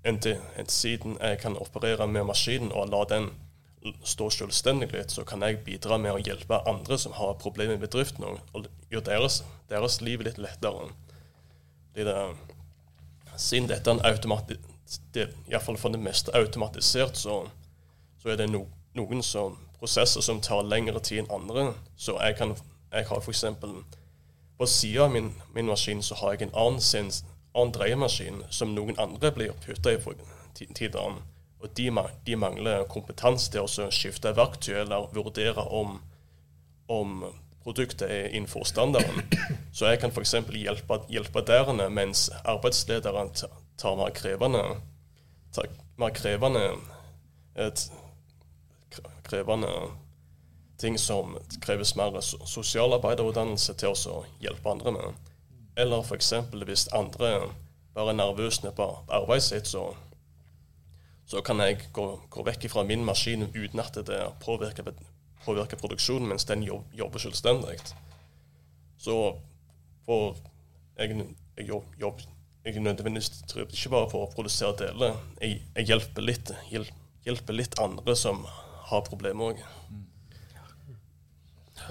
inntil 0.06 0.40
siden 0.68 1.16
jeg 1.20 1.38
kan 1.38 1.56
operere 1.56 2.06
med 2.06 2.28
maskinen 2.28 2.72
og 2.72 2.90
la 2.92 3.04
den 3.08 3.30
stå 4.04 4.28
selvstendig 4.30 4.90
litt, 4.92 5.12
så 5.14 5.24
kan 5.24 5.42
jeg 5.46 5.62
bidra 5.64 5.98
med 6.02 6.12
å 6.12 6.20
hjelpe 6.20 6.60
andre 6.68 6.98
som 6.98 7.14
har 7.16 7.38
problemer 7.40 7.78
i 7.78 7.82
bedriften, 7.82 8.24
og 8.26 8.66
gjøre 8.90 9.06
deres, 9.06 9.42
deres, 9.70 10.00
liv 10.02 10.24
litt 10.26 10.38
lettere. 10.38 10.90
Det 11.94 12.06
er, 12.10 12.34
siden 13.36 13.68
dette 13.70 13.94
er 13.94 14.10
automatisk, 14.10 14.66
det, 15.14 15.28
iallfall 15.50 15.78
for 15.78 15.94
det 15.94 16.02
meste 16.02 16.34
automatisert, 16.36 17.16
så, 17.16 17.42
så 18.20 18.32
er 18.32 18.42
det 18.42 18.50
no, 18.50 18.64
noen 18.98 19.22
som, 19.22 19.56
prosesser 19.78 20.24
som 20.24 20.40
tar 20.42 20.66
lengre 20.66 21.00
tid 21.04 21.22
enn 21.22 21.32
andre. 21.32 21.72
Så 21.96 22.16
jeg, 22.18 22.36
kan, 22.40 22.56
jeg 22.92 23.06
har 23.08 23.22
f.eks. 23.22 23.44
På 24.58 24.66
sida 24.66 25.04
av 25.04 25.10
min, 25.10 25.32
min, 25.54 25.66
maskin 25.66 26.02
så 26.02 26.14
har 26.18 26.34
jeg 26.34 26.48
en 26.48 26.54
annen, 26.54 27.12
annen 27.54 27.74
dreiemaskin 27.74 28.42
som 28.50 28.74
noen 28.74 28.98
andre 28.98 29.30
blir 29.34 29.52
putta 29.64 29.92
i 29.94 30.00
for 30.02 30.18
tider. 30.54 31.18
og 31.60 31.68
de, 31.76 31.90
de, 32.26 32.36
mangler 32.36 32.84
kompetanse 32.90 33.50
til 33.50 33.66
å 33.66 33.90
skifte 33.90 34.34
verktøy 34.34 34.80
eller 34.80 35.08
vurdere 35.14 35.62
om, 35.62 36.00
om 36.88 37.24
produktet 37.62 38.10
er 38.10 38.28
innenfor 38.34 38.64
standarden. 38.64 39.22
Så 39.72 39.86
jeg 39.86 40.00
kan 40.02 40.10
f.eks. 40.10 40.34
hjelpe, 40.54 41.00
hjelpe 41.08 41.42
derene, 41.46 41.88
mens 41.90 42.28
arbeidslederen 42.44 43.30
tar 43.78 43.96
mer 43.98 44.14
krevende, 44.14 44.62
tar 45.54 45.70
mer 45.98 46.14
krevende, 46.14 46.64
et, 47.58 47.88
krevende 49.26 49.72
ting 50.78 50.98
som 50.98 51.36
kreves 51.60 51.94
mer 51.98 52.20
sosialarbeiderutdannelse 52.22 53.74
til 53.80 53.94
å 53.94 54.18
hjelpe 54.42 54.70
andre 54.70 54.94
med. 54.94 55.32
Eller 55.78 56.02
f.eks. 56.02 56.32
hvis 56.52 56.88
andre 56.94 57.32
bare 57.94 58.14
er 58.14 58.20
nervøse 58.20 58.70
på 58.74 58.86
arbeidet 59.08 59.48
sitt, 59.48 59.70
så 59.70 59.90
så 61.28 61.42
kan 61.44 61.60
jeg 61.60 61.90
gå, 61.92 62.04
gå 62.32 62.42
vekk 62.46 62.70
fra 62.72 62.86
min 62.88 63.02
maskin 63.04 63.50
uten 63.52 63.82
at 63.82 63.98
det 64.08 64.20
påvirker, 64.40 64.86
påvirker 65.44 65.76
produksjonen, 65.76 66.30
mens 66.30 66.48
den 66.48 66.62
jobb, 66.64 66.86
jobber 66.96 67.20
selvstendig. 67.20 67.76
Så 68.96 69.16
for 70.06 70.38
jeg, 70.96 71.26
jeg, 71.58 71.66
jobb, 71.68 72.22
jeg 72.64 72.80
nødvendigvis 72.80 73.42
tror 73.50 73.68
ikke 73.68 73.92
bare 73.92 74.08
på 74.08 74.22
å 74.24 74.30
produsere 74.32 74.72
deler. 74.80 75.20
Jeg, 75.42 75.60
jeg 75.76 75.90
hjelper, 75.90 76.24
litt, 76.24 76.54
hjelper, 76.72 77.58
litt, 77.60 77.76
andre 77.82 78.16
som 78.16 78.40
har 78.88 79.04
problemer 79.10 79.52
òg. 79.52 79.60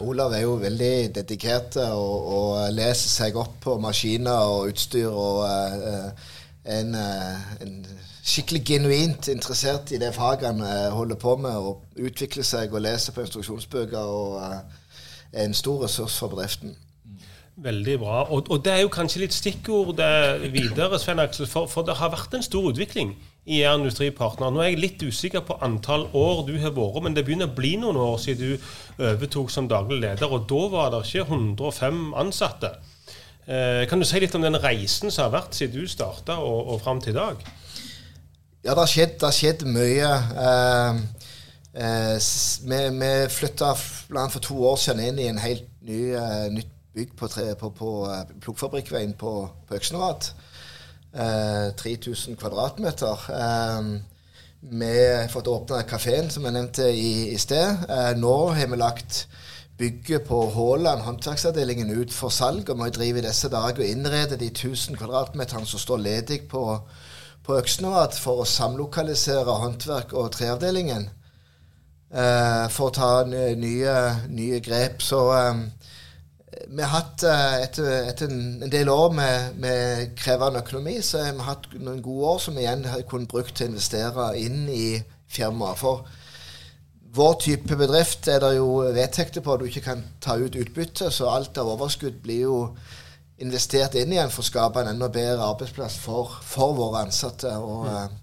Olav 0.06 0.34
er 0.36 0.44
jo 0.44 0.58
veldig 0.62 1.16
dedikert 1.16 1.80
og, 1.88 2.27
og, 2.38 2.51
leser 2.74 3.10
seg 3.10 3.38
opp 3.39 3.60
på 3.63 3.77
maskiner 3.82 4.51
og 4.51 4.72
utstyr. 4.72 5.10
og 5.10 5.46
uh, 5.48 6.34
en, 6.68 6.96
en 6.96 7.75
skikkelig 8.27 8.63
genuint 8.68 9.30
interessert 9.32 9.92
i 9.96 10.00
det 10.01 10.12
faget 10.16 10.50
han 10.50 10.60
eh, 10.62 10.89
holder 10.92 11.16
på 11.16 11.36
med, 11.39 11.56
og 11.56 12.04
utvikler 12.10 12.44
seg 12.44 12.74
og 12.74 12.84
leser 12.84 13.16
på 13.16 13.24
instruksjonsbøker, 13.24 14.00
og 14.00 14.36
er 14.42 14.58
eh, 14.58 15.46
en 15.46 15.56
stor 15.56 15.86
ressurs 15.86 16.18
for 16.20 16.34
bedriften. 16.34 16.75
Veldig 17.58 17.96
bra. 18.00 18.25
Og, 18.30 18.51
og, 18.51 18.60
det 18.66 18.74
er 18.74 18.84
jo 18.84 18.92
kanskje 18.94 19.24
litt 19.24 19.34
stikkord 19.34 19.96
videre, 20.54 21.00
Svein 21.00 21.24
Aksel, 21.24 21.48
for, 21.50 21.72
for, 21.72 21.88
det 21.88 21.96
har 21.98 22.12
vært 22.13 22.36
en 22.38 22.46
stor 22.46 22.68
utvikling 22.70 23.16
i 23.48 23.62
Industripartner. 23.63 24.51
Nå 24.51 24.62
er 24.62 24.74
jeg 24.74 24.82
litt 24.82 25.04
usikker 25.08 25.46
på 25.48 25.56
antall 25.63 26.08
år 26.18 26.44
du 26.50 26.58
har 26.62 26.75
vært, 26.75 27.00
men 27.06 27.16
det 27.16 27.24
begynner 27.27 27.48
å 27.48 27.56
bli 27.56 27.75
noen 27.80 28.00
år 28.04 28.18
siden 28.20 28.58
du 28.58 29.04
overtok 29.08 29.51
som 29.54 29.70
daglig 29.72 30.01
leder, 30.04 30.27
og 30.27 30.48
da 30.50 30.62
var 30.74 30.92
det 30.94 31.06
ikke 31.08 31.27
105 31.32 32.01
ansatte. 32.20 32.74
Eh, 33.48 33.86
kan 33.88 34.04
du 34.04 34.08
si 34.08 34.20
litt 34.20 34.36
om 34.36 34.44
den 34.44 34.60
reisen 34.60 35.13
som 35.13 35.27
har 35.27 35.38
vært 35.39 35.56
siden 35.56 35.80
du 35.80 35.88
starta 35.88 36.36
og, 36.44 36.74
og 36.74 36.82
fram 36.84 37.00
til 37.04 37.16
i 37.16 37.20
dag? 37.20 37.46
Ja, 38.66 38.74
det 38.74 38.82
har 38.82 38.92
skjedd, 38.92 39.13
det 39.16 39.30
har 39.30 39.38
skjedd 39.38 39.63
mye. 39.72 40.10
Eh, 40.44 41.04
eh, 41.80 42.16
vi 42.68 42.82
vi 43.00 43.12
flytta 43.32 43.72
for 43.77 44.44
to 44.44 44.60
år 44.68 44.82
siden 44.82 45.06
inn 45.06 45.22
i 45.24 45.30
en 45.32 45.39
helt 45.39 45.70
ny, 45.88 46.01
eh, 46.20 46.50
nytt 46.51 46.74
bygg 46.98 47.16
på, 47.16 47.30
tre, 47.32 47.51
på, 47.56 47.70
på 47.77 47.92
uh, 48.10 48.24
Plukkfabrikkveien 48.42 49.13
på, 49.20 49.32
på 49.68 49.77
Øksnerat. 51.17 51.74
3000 51.77 52.38
kvadratmeter. 52.38 53.17
vi 54.62 54.93
har 55.15 55.27
fått 55.27 55.47
åpna 55.47 55.81
kafeen, 55.83 56.29
som 56.29 56.45
jeg 56.45 56.53
nevnte 56.53 56.89
i, 56.91 57.33
i 57.33 57.38
sted. 57.38 57.86
nå 58.17 58.50
har 58.53 58.67
vi 58.67 58.77
lagt 58.77 59.27
bygget 59.77 60.25
på 60.27 60.50
Haaland 60.51 61.01
håndverksavdelingen 61.01 61.89
ut 61.89 62.13
for 62.13 62.29
salg, 62.29 62.69
og 62.69 62.83
vi 62.83 62.89
driver 62.89 63.19
i 63.19 63.27
disse 63.27 63.50
dager 63.50 63.83
og 63.83 63.86
innreder 63.86 64.38
de 64.38 64.47
1000 64.47 64.97
kvadratmeterne 64.97 65.65
som 65.65 65.79
står 65.79 65.97
ledig 65.97 66.41
på 66.50 66.81
på 67.47 67.55
Øksnevad 67.55 68.17
for 68.19 68.43
å 68.43 68.47
samlokalisere 68.47 69.53
håndverk- 69.62 70.15
og 70.19 70.33
treavdelingen. 70.36 71.07
Eh, 72.12 72.65
for 72.71 72.89
å 72.89 72.95
ta 72.95 73.12
nye, 73.27 73.93
nye 74.27 74.59
grep. 74.63 75.01
Så 75.03 75.21
eh, 75.36 75.62
vi 76.69 76.83
har 76.83 76.91
hatt 76.91 77.24
eh, 77.24 77.55
etter, 77.63 77.89
etter, 78.12 78.31
en 78.31 78.71
del 78.71 78.89
år 78.91 79.13
med, 79.15 79.57
med, 79.62 80.13
krevende 80.19 80.62
økonomi, 80.63 80.97
så 81.05 81.24
har 81.24 81.36
vi 81.38 81.47
hatt 81.47 81.67
noen 81.79 82.01
gode 82.03 82.33
år 82.33 82.41
som 82.43 82.57
vi 82.57 82.65
igjen 82.65 82.86
har 82.91 83.05
kunnet 83.09 83.31
brukt 83.31 83.55
til 83.55 83.67
å 83.67 83.71
investere 83.71 84.29
inn 84.41 84.65
i 84.71 84.97
firmaet. 85.31 85.79
For 85.79 86.07
vår 87.17 87.39
type 87.45 87.79
bedrift 87.79 88.27
er 88.31 88.43
det 88.43 88.57
jo 88.57 88.69
vedtekter 88.95 89.45
på 89.45 89.55
at 89.55 89.63
du 89.63 89.69
ikke 89.69 89.86
kan 89.88 90.03
ta 90.24 90.38
ut 90.38 90.59
utbytte, 90.59 91.12
så 91.13 91.31
alt 91.31 91.57
av 91.62 91.71
overskudd 91.77 92.19
blir 92.24 92.43
jo 92.45 92.59
investert 93.43 93.95
inn 93.97 94.13
igjen 94.13 94.33
for 94.33 94.43
å 94.43 94.50
skape 94.50 94.81
en 94.81 94.91
enda 94.95 95.09
bedre 95.13 95.45
arbeidsplass 95.45 95.97
for, 96.01 96.36
for 96.43 96.75
våre 96.77 97.05
ansatte. 97.05 97.53
Og, 97.62 97.88
mm. 97.88 98.21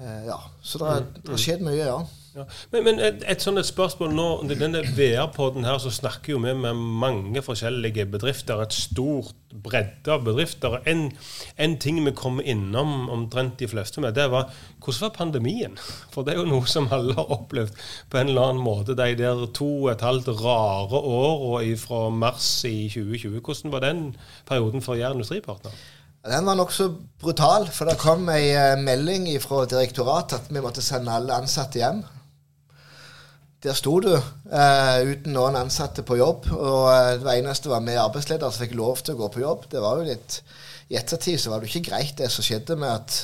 eh, 0.00 0.18
ja. 0.30 0.40
Så 0.62 0.80
det 0.80 0.90
har 0.90 1.06
mm. 1.20 1.38
skjedd 1.44 1.64
mye, 1.66 1.80
ja. 1.84 2.00
Ja. 2.32 2.46
Men, 2.72 2.84
men, 2.86 3.00
et, 3.04 3.24
et 3.28 3.44
sånt 3.44 3.60
spørsmål 3.66 4.14
nå, 4.16 4.26
denne 4.48 4.80
VR-poden 4.96 5.66
her, 5.68 5.76
så 5.82 5.90
snakker 5.92 6.32
jo 6.32 6.40
vi 6.40 6.54
med 6.56 6.78
mange 7.02 7.42
forskjellige 7.44 8.06
bedrifter. 8.14 8.62
Et 8.64 8.72
stort 8.72 9.34
bredde 9.52 10.14
av 10.14 10.24
bedrifter. 10.24 10.78
En, 10.88 11.10
en 11.60 11.76
ting 11.82 12.00
vi 12.06 12.14
kom 12.16 12.40
innom 12.40 13.10
omtrent 13.12 13.58
de 13.60 13.68
fleste 13.68 14.00
med, 14.00 14.16
det 14.16 14.30
var 14.32 14.48
hvordan 14.82 15.04
var 15.04 15.16
pandemien? 15.18 15.76
For 16.14 16.24
det 16.24 16.34
er 16.34 16.40
jo 16.40 16.48
noe 16.48 16.68
som 16.70 16.88
alle 16.94 17.16
har 17.18 17.34
opplevd 17.36 17.76
på 18.10 18.20
en 18.20 18.32
eller 18.32 18.48
annen 18.48 18.64
måte. 18.64 18.96
De 18.96 19.10
der 19.18 19.44
to 19.54 19.68
og 19.84 19.90
et 19.92 20.04
halvt 20.04 20.32
rare 20.40 21.02
åra 21.02 21.64
fra 21.78 22.06
mars 22.10 22.48
i 22.68 22.88
2020. 22.88 23.42
Hvordan 23.44 23.74
var 23.76 23.84
den 23.84 24.06
perioden 24.48 24.84
for 24.84 24.96
Jæren 24.96 25.20
Industripartner? 25.20 25.76
Den 26.22 26.46
var 26.46 26.54
nokså 26.54 26.86
brutal, 27.18 27.66
for 27.74 27.90
det 27.90 27.98
kom 27.98 28.28
ei 28.30 28.52
eh, 28.54 28.76
melding 28.78 29.26
fra 29.42 29.64
direktoratet 29.66 30.36
at 30.38 30.52
vi 30.54 30.62
måtte 30.62 30.84
sende 30.84 31.10
alle 31.10 31.34
ansatte 31.34 31.80
hjem. 31.82 32.04
Der 33.62 33.76
sto 33.78 34.00
du 34.02 34.10
eh, 34.10 35.00
uten 35.06 35.36
noen 35.36 35.54
ansatte 35.54 36.02
på 36.02 36.16
jobb. 36.18 36.48
Og 36.50 36.88
eh, 36.90 37.18
det 37.22 37.36
eneste 37.36 37.70
var 37.70 37.84
vi 37.86 37.94
arbeidsledere 37.94 38.50
som 38.50 38.64
fikk 38.64 38.74
lov 38.78 39.04
til 39.04 39.14
å 39.14 39.20
gå 39.20 39.28
på 39.36 39.44
jobb. 39.44 39.68
Det 39.70 39.82
var 39.84 40.00
jo 40.00 40.08
litt 40.08 40.40
I 40.90 40.98
ettertid 40.98 41.38
så 41.38 41.52
var 41.52 41.62
det 41.62 41.70
ikke 41.70 41.92
greit, 41.92 42.16
det 42.18 42.30
som 42.32 42.42
skjedde 42.42 42.74
med 42.80 42.90
at, 42.90 43.20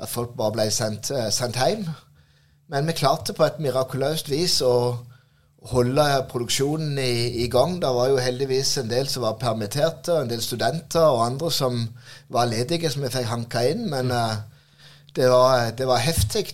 at 0.00 0.08
folk 0.08 0.32
bare 0.38 0.56
ble 0.56 0.66
sendt, 0.72 1.12
eh, 1.12 1.28
sendt 1.34 1.60
hjem. 1.60 1.84
Men 2.72 2.88
vi 2.88 2.96
klarte 2.96 3.36
på 3.36 3.44
et 3.44 3.60
mirakuløst 3.60 4.32
vis 4.32 4.56
å 4.64 4.72
holde 5.68 6.04
produksjonen 6.30 6.96
i, 7.02 7.44
i, 7.44 7.48
gang. 7.52 7.76
Det 7.82 7.92
var 7.92 8.08
jo 8.08 8.24
heldigvis 8.24 8.72
en 8.80 8.88
del 8.88 9.08
som 9.12 9.26
var 9.26 9.36
permitterte, 9.40 10.16
en 10.16 10.32
del 10.32 10.40
studenter 10.44 11.04
og 11.12 11.26
andre 11.26 11.52
som 11.52 11.82
var 12.32 12.48
ledige, 12.48 12.88
som 12.92 13.04
vi 13.04 13.12
fikk 13.12 13.28
hanka 13.28 13.64
inn. 13.68 13.88
Men 13.92 14.12
uh, 14.14 14.38
det 15.18 15.26
var, 15.32 15.72
det 15.74 15.86
var 15.88 15.98
heftig 15.98 16.44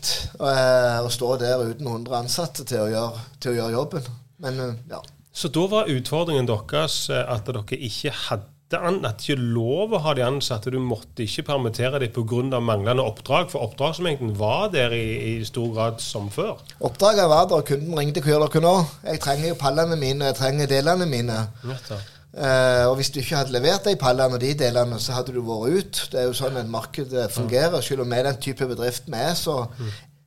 uh, 0.41 1.05
å 1.05 1.11
stå 1.13 1.35
der 1.43 1.67
uten 1.69 1.91
100 1.91 2.17
ansatte 2.23 2.65
til 2.65 2.87
å 2.87 2.89
gjøre, 2.89 3.27
til 3.37 3.53
å 3.53 3.59
gjøre 3.59 3.77
jobben. 3.77 4.09
Men 4.45 4.63
uh, 4.63 4.73
ja. 4.89 5.03
Så 5.35 5.51
da 5.53 5.67
var 5.69 5.91
utfordringen 5.91 6.47
deres 6.47 7.09
eh, 7.11 7.25
at 7.27 7.49
dere 7.49 7.65
ikke 7.75 8.13
hadde 8.29 8.51
at 8.75 9.21
ikke 9.23 9.37
lov 9.39 9.93
å 9.95 10.01
ha 10.03 10.15
de 10.17 10.23
ansatte. 10.25 10.71
Du 10.73 10.81
måtte 10.83 11.27
ikke 11.27 11.45
permittere 11.51 12.01
dem 12.03 12.15
pga. 12.15 12.61
manglende 12.63 13.05
oppdrag, 13.05 13.51
for 13.53 13.67
oppdragsmengden 13.67 14.33
var 14.39 14.71
der 14.73 14.95
i, 14.97 15.37
i 15.37 15.45
stor 15.45 15.69
grad 15.75 16.01
som 16.03 16.31
før. 16.31 16.63
Oppdraget 16.81 17.29
var 17.31 17.47
der, 17.51 17.67
kunden 17.69 17.99
ringte. 17.99 18.23
Hva 18.25 18.33
gjør 18.33 18.47
dere 18.47 18.65
nå? 18.65 18.75
Jeg 19.05 19.23
trenger 19.27 19.49
jo 19.53 19.61
pallene 19.61 20.01
mine, 20.01 20.31
jeg 20.33 20.39
trenger 20.41 20.71
delene 20.71 21.07
mine. 21.07 21.39
Nettopp. 21.67 22.14
Uh, 22.35 22.91
og 22.91 22.97
hvis 22.99 23.13
du 23.15 23.21
ikke 23.21 23.37
hadde 23.39 23.55
levert 23.55 23.85
de 23.87 23.95
pallene 23.99 24.35
og 24.35 24.43
de 24.43 24.51
delene, 24.59 24.99
så 24.99 25.15
hadde 25.15 25.35
du 25.37 25.39
vært 25.47 25.77
ut. 25.79 26.01
Det 26.11 26.19
er 26.19 26.27
jo 26.27 26.35
sånn 26.35 26.59
et 26.59 26.71
marked 26.71 27.13
eh, 27.15 27.31
fungerer. 27.31 27.79
Selv 27.85 28.03
om 28.03 28.11
vi 28.11 28.19
er 28.19 28.27
den 28.27 28.41
type 28.43 28.67
bedrift 28.67 29.07
vi 29.07 29.21
er, 29.21 29.37
så 29.39 29.61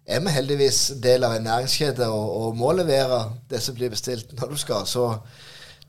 er 0.08 0.22
vi 0.24 0.36
heldigvis 0.38 0.80
del 1.04 1.28
av 1.28 1.36
en 1.36 1.44
næringskjede 1.50 2.08
og, 2.08 2.30
og, 2.38 2.56
må 2.56 2.72
levere 2.78 3.26
det 3.52 3.60
som 3.64 3.76
blir 3.76 3.92
bestilt 3.92 4.32
når 4.40 4.54
du 4.54 4.62
skal. 4.62 4.88
Så 4.88 5.10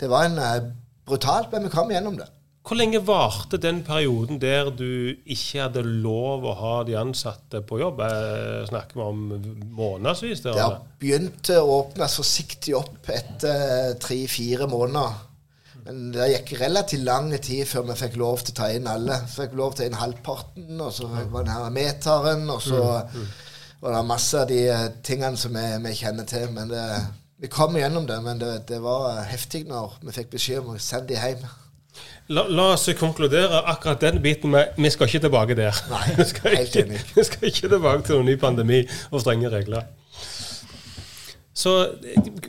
det 0.01 0.11
var 0.11 0.27
en 0.27 0.43
uh, 0.43 0.73
brutalt, 1.07 1.55
men 1.55 1.69
vi 1.69 1.73
kom 1.77 1.95
gjennom 1.95 2.19
det. 2.19 2.27
Hvor 2.67 2.77
lenge 2.77 3.01
varte 3.07 3.57
den 3.63 3.79
perioden 3.87 4.43
der 4.43 4.69
du 4.75 5.15
ikke 5.25 5.63
hadde 5.63 5.87
lov 5.87 6.43
å 6.45 6.57
ha 6.59 6.75
de 6.85 6.99
ansatte 7.01 7.63
på 7.65 7.79
jobb? 7.81 8.03
Jeg 8.05 8.67
Snakker 8.69 8.99
vi 8.99 9.07
om 9.07 9.23
månedsvis? 9.79 10.43
Det 10.45 10.59
har 10.59 10.83
begynt 11.01 11.49
å 11.55 11.63
åpnes 11.79 12.19
forsiktig 12.21 12.75
opp 12.77 13.09
etter 13.15 13.95
tre-fire 14.03 14.69
måneder. 14.69 15.25
Men 15.87 16.09
det 16.13 16.31
gikk 16.33 16.55
relativt 16.61 17.05
lang 17.07 17.31
tid 17.43 17.67
før 17.69 17.87
vi 17.91 17.99
fikk 18.01 18.17
lov 18.21 18.43
til 18.43 18.55
å 18.55 18.59
ta 18.61 18.71
inn 18.75 18.89
alle. 18.91 19.21
Fikk 19.33 19.55
lov 19.59 19.77
til 19.77 19.85
å 19.85 19.87
ta 19.87 19.87
inn 19.89 20.01
halvparten, 20.01 20.75
og 20.81 20.91
så 20.95 21.09
var 21.09 21.47
det 21.47 21.55
her 21.55 21.71
meteren, 21.75 22.45
og 22.53 22.61
så 22.65 22.83
mm, 22.83 23.15
mm. 23.15 23.31
var 23.85 23.97
det 23.97 24.03
masse 24.11 24.43
av 24.43 24.51
de 24.51 24.61
eh, 24.75 24.85
tingene 25.07 25.41
som 25.41 25.57
vi, 25.57 25.65
vi 25.87 25.95
kjenner 26.01 26.29
til. 26.29 26.51
Men 26.57 26.73
det, 26.73 26.85
vi 27.41 27.53
kom 27.53 27.79
gjennom 27.79 28.09
det, 28.09 28.19
men 28.25 28.43
det, 28.43 28.53
det 28.69 28.83
var 28.85 29.23
heftig 29.31 29.65
når 29.71 30.01
vi 30.03 30.19
fikk 30.19 30.35
beskjed 30.35 30.65
om 30.65 30.75
å 30.75 30.83
sende 30.83 31.15
dem 31.15 31.25
hjem. 31.25 31.49
La, 32.29 32.43
la, 32.45 32.73
oss 32.75 32.85
konkludere 32.99 33.63
akkurat 33.73 34.03
den 34.05 34.19
biten 34.23 34.53
med 34.53 34.77
vi 34.77 34.91
skal 34.93 35.09
ikke 35.09 35.23
tilbake 35.25 35.57
der. 35.57 35.79
Nei, 35.89 36.03
helt 36.59 36.77
enig. 36.77 37.01
vi 37.15 37.25
skal 37.25 37.49
ikke 37.49 37.71
tilbake 37.73 38.05
til 38.05 38.19
noen 38.19 38.29
ny 38.29 38.37
pandemi 38.41 38.83
og 39.09 39.23
strenge 39.23 39.49
regler. 39.55 39.89
Så 41.59 41.73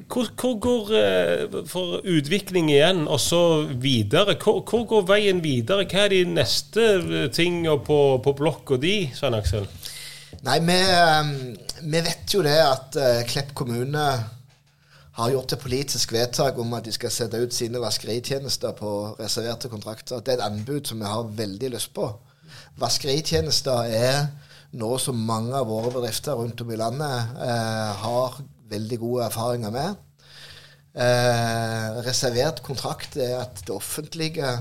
hvor, 0.05 0.27
hvor, 0.37 0.57
går 0.61 0.89
eh, 0.99 1.55
for 1.67 2.01
utvikling 2.05 2.69
igjen, 2.69 3.07
og 3.07 3.17
så 3.19 3.41
videre? 3.65 4.35
Hvor, 4.37 4.61
hvor, 4.61 4.83
går 4.85 5.07
veien 5.09 5.39
videre? 5.41 5.87
Hva 5.89 6.03
er 6.05 6.13
de 6.13 6.19
neste 6.29 6.85
eh, 6.99 7.29
tingene 7.33 7.79
på, 7.85 8.19
på 8.21 8.33
blokka 8.37 8.77
di, 8.77 9.07
Svein 9.17 9.37
Aksel? 9.39 9.65
Nei, 10.45 10.59
vi, 10.61 10.75
eh, 10.77 11.31
vi 11.89 12.03
vet 12.05 12.35
jo 12.35 12.43
det 12.45 12.59
at 12.61 12.99
Klepp 13.31 13.55
kommune 13.57 14.05
har 15.19 15.33
gjort 15.33 15.57
et 15.57 15.63
politisk 15.63 16.13
vedtak 16.13 16.61
om 16.61 16.77
at 16.77 16.85
de 16.85 16.93
skal 16.95 17.11
sette 17.11 17.41
ut 17.41 17.55
sine 17.55 17.81
vaskeritjenester 17.81 18.77
på 18.77 18.91
reserverte 19.17 19.73
kontrakter. 19.73 20.21
Det 20.21 20.35
er 20.35 20.37
et 20.37 20.45
anbud 20.45 20.85
som 20.87 21.01
vi 21.01 21.09
har 21.09 21.33
veldig 21.41 21.73
lyst 21.73 21.91
på. 21.97 22.07
Vaskeritjenester 22.79 23.89
er 23.89 24.29
noe 24.79 25.01
som 25.01 25.17
mange 25.17 25.57
av 25.57 25.67
våre 25.67 25.91
bedrifter 25.97 26.37
rundt 26.37 26.61
om 26.61 26.71
i 26.71 26.77
landet 26.77 27.41
eh, 27.41 28.05
har 28.05 28.37
veldig 28.69 28.99
gode 29.01 29.25
erfaringer 29.29 29.73
med. 29.73 29.95
Eh, 30.99 31.99
reservert 32.05 32.63
kontrakt 32.65 33.17
er 33.17 33.37
at 33.43 33.61
det 33.65 33.75
offentlige 33.75 34.53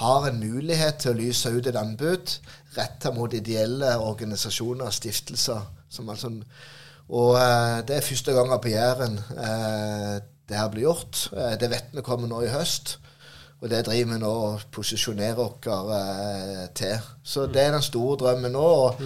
har 0.00 0.26
en 0.28 0.40
mulighet 0.40 1.00
til 1.02 1.12
å 1.12 1.18
lyse 1.18 1.50
ut 1.50 1.66
et 1.66 1.76
anbud 1.76 2.36
retta 2.76 3.10
mot 3.12 3.32
ideelle 3.34 3.96
organisasjoner 3.98 4.86
og 4.86 4.94
stiftelser. 4.94 5.64
Altså, 6.00 6.30
og 7.10 7.32
eh, 7.40 7.78
det 7.88 7.96
er 7.96 8.06
første 8.06 8.34
gangen 8.36 8.62
på 8.62 8.72
Jæren 8.72 9.18
eh, 9.18 10.20
det 10.50 10.58
her 10.58 10.68
blir 10.70 10.88
gjort. 10.88 11.28
Eh, 11.32 11.54
det 11.60 11.70
vet 11.70 11.94
vi 11.94 12.04
kommer 12.06 12.30
nå 12.30 12.42
i 12.44 12.52
høst. 12.52 12.98
Og 13.60 13.68
det 13.68 13.84
driver 13.86 14.14
vi 14.14 14.20
nå 14.22 14.30
og 14.30 14.62
posisjonerer 14.72 15.40
oss 15.44 15.66
eh, 15.68 16.62
til. 16.74 17.10
Så 17.22 17.46
det 17.46 17.62
er 17.62 17.74
den 17.76 17.84
store 17.84 18.16
drømmen 18.22 18.56
nå. 18.56 18.68
og 18.86 19.02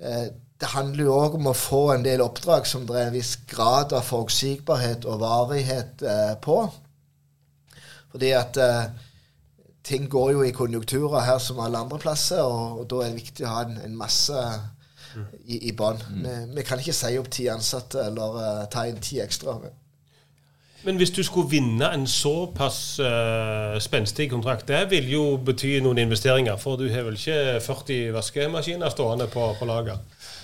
eh, 0.00 0.28
det 0.58 0.72
handler 0.72 1.04
jo 1.04 1.14
òg 1.14 1.36
om 1.38 1.50
å 1.50 1.56
få 1.56 1.82
en 1.94 2.06
del 2.06 2.22
oppdrag 2.24 2.66
som 2.66 2.86
det 2.86 2.96
er 2.98 3.10
en 3.10 3.14
viss 3.14 3.36
grad 3.50 3.92
av 3.94 4.06
forutsigbarhet 4.08 5.06
og 5.06 5.20
varighet 5.22 6.02
eh, 6.02 6.34
på. 6.42 6.58
Fordi 8.10 8.32
at 8.34 8.56
ting 9.84 10.08
går 10.10 10.32
jo 10.32 10.42
i 10.42 10.54
konjunkturer 10.56 11.24
her 11.24 11.38
som 11.42 11.60
alle 11.60 11.78
andre 11.78 11.98
plasser, 12.00 12.42
og, 12.42 12.80
og 12.80 12.88
da 12.90 13.04
er 13.04 13.12
det 13.12 13.22
viktig 13.22 13.46
å 13.46 13.52
ha 13.52 13.64
en, 13.66 13.78
en 13.84 13.96
masse 13.96 14.44
i, 15.46 15.68
i 15.68 15.74
bånn. 15.76 16.00
Mm. 16.10 16.22
Vi, 16.22 16.38
vi, 16.56 16.64
kan 16.66 16.80
ikke 16.82 16.96
si 16.96 17.18
opp 17.18 17.30
ti 17.32 17.48
ansatte 17.52 18.08
eller 18.08 18.40
uh, 18.40 18.64
ta 18.72 18.86
inn 18.88 19.00
ti 19.02 19.20
ekstra. 19.24 19.56
Men 20.84 21.00
hvis 21.00 21.10
du 21.10 21.24
skulle 21.26 21.50
vinne 21.50 21.88
en 21.90 22.06
såpass 22.06 23.00
uh, 23.02 23.78
spenstig 23.82 24.28
kontrakt, 24.30 24.68
det 24.68 24.84
vil 24.92 25.08
jo 25.10 25.24
bety 25.42 25.78
noen 25.82 26.04
investeringer. 26.04 26.58
For 26.60 26.78
du 26.78 26.86
har 26.92 27.08
vel 27.08 27.18
ikke 27.18 27.58
40 27.64 28.12
vaskemaskiner 28.14 28.94
stående 28.94 29.26
på, 29.32 29.50
på 29.58 29.68
lager? 29.68 29.98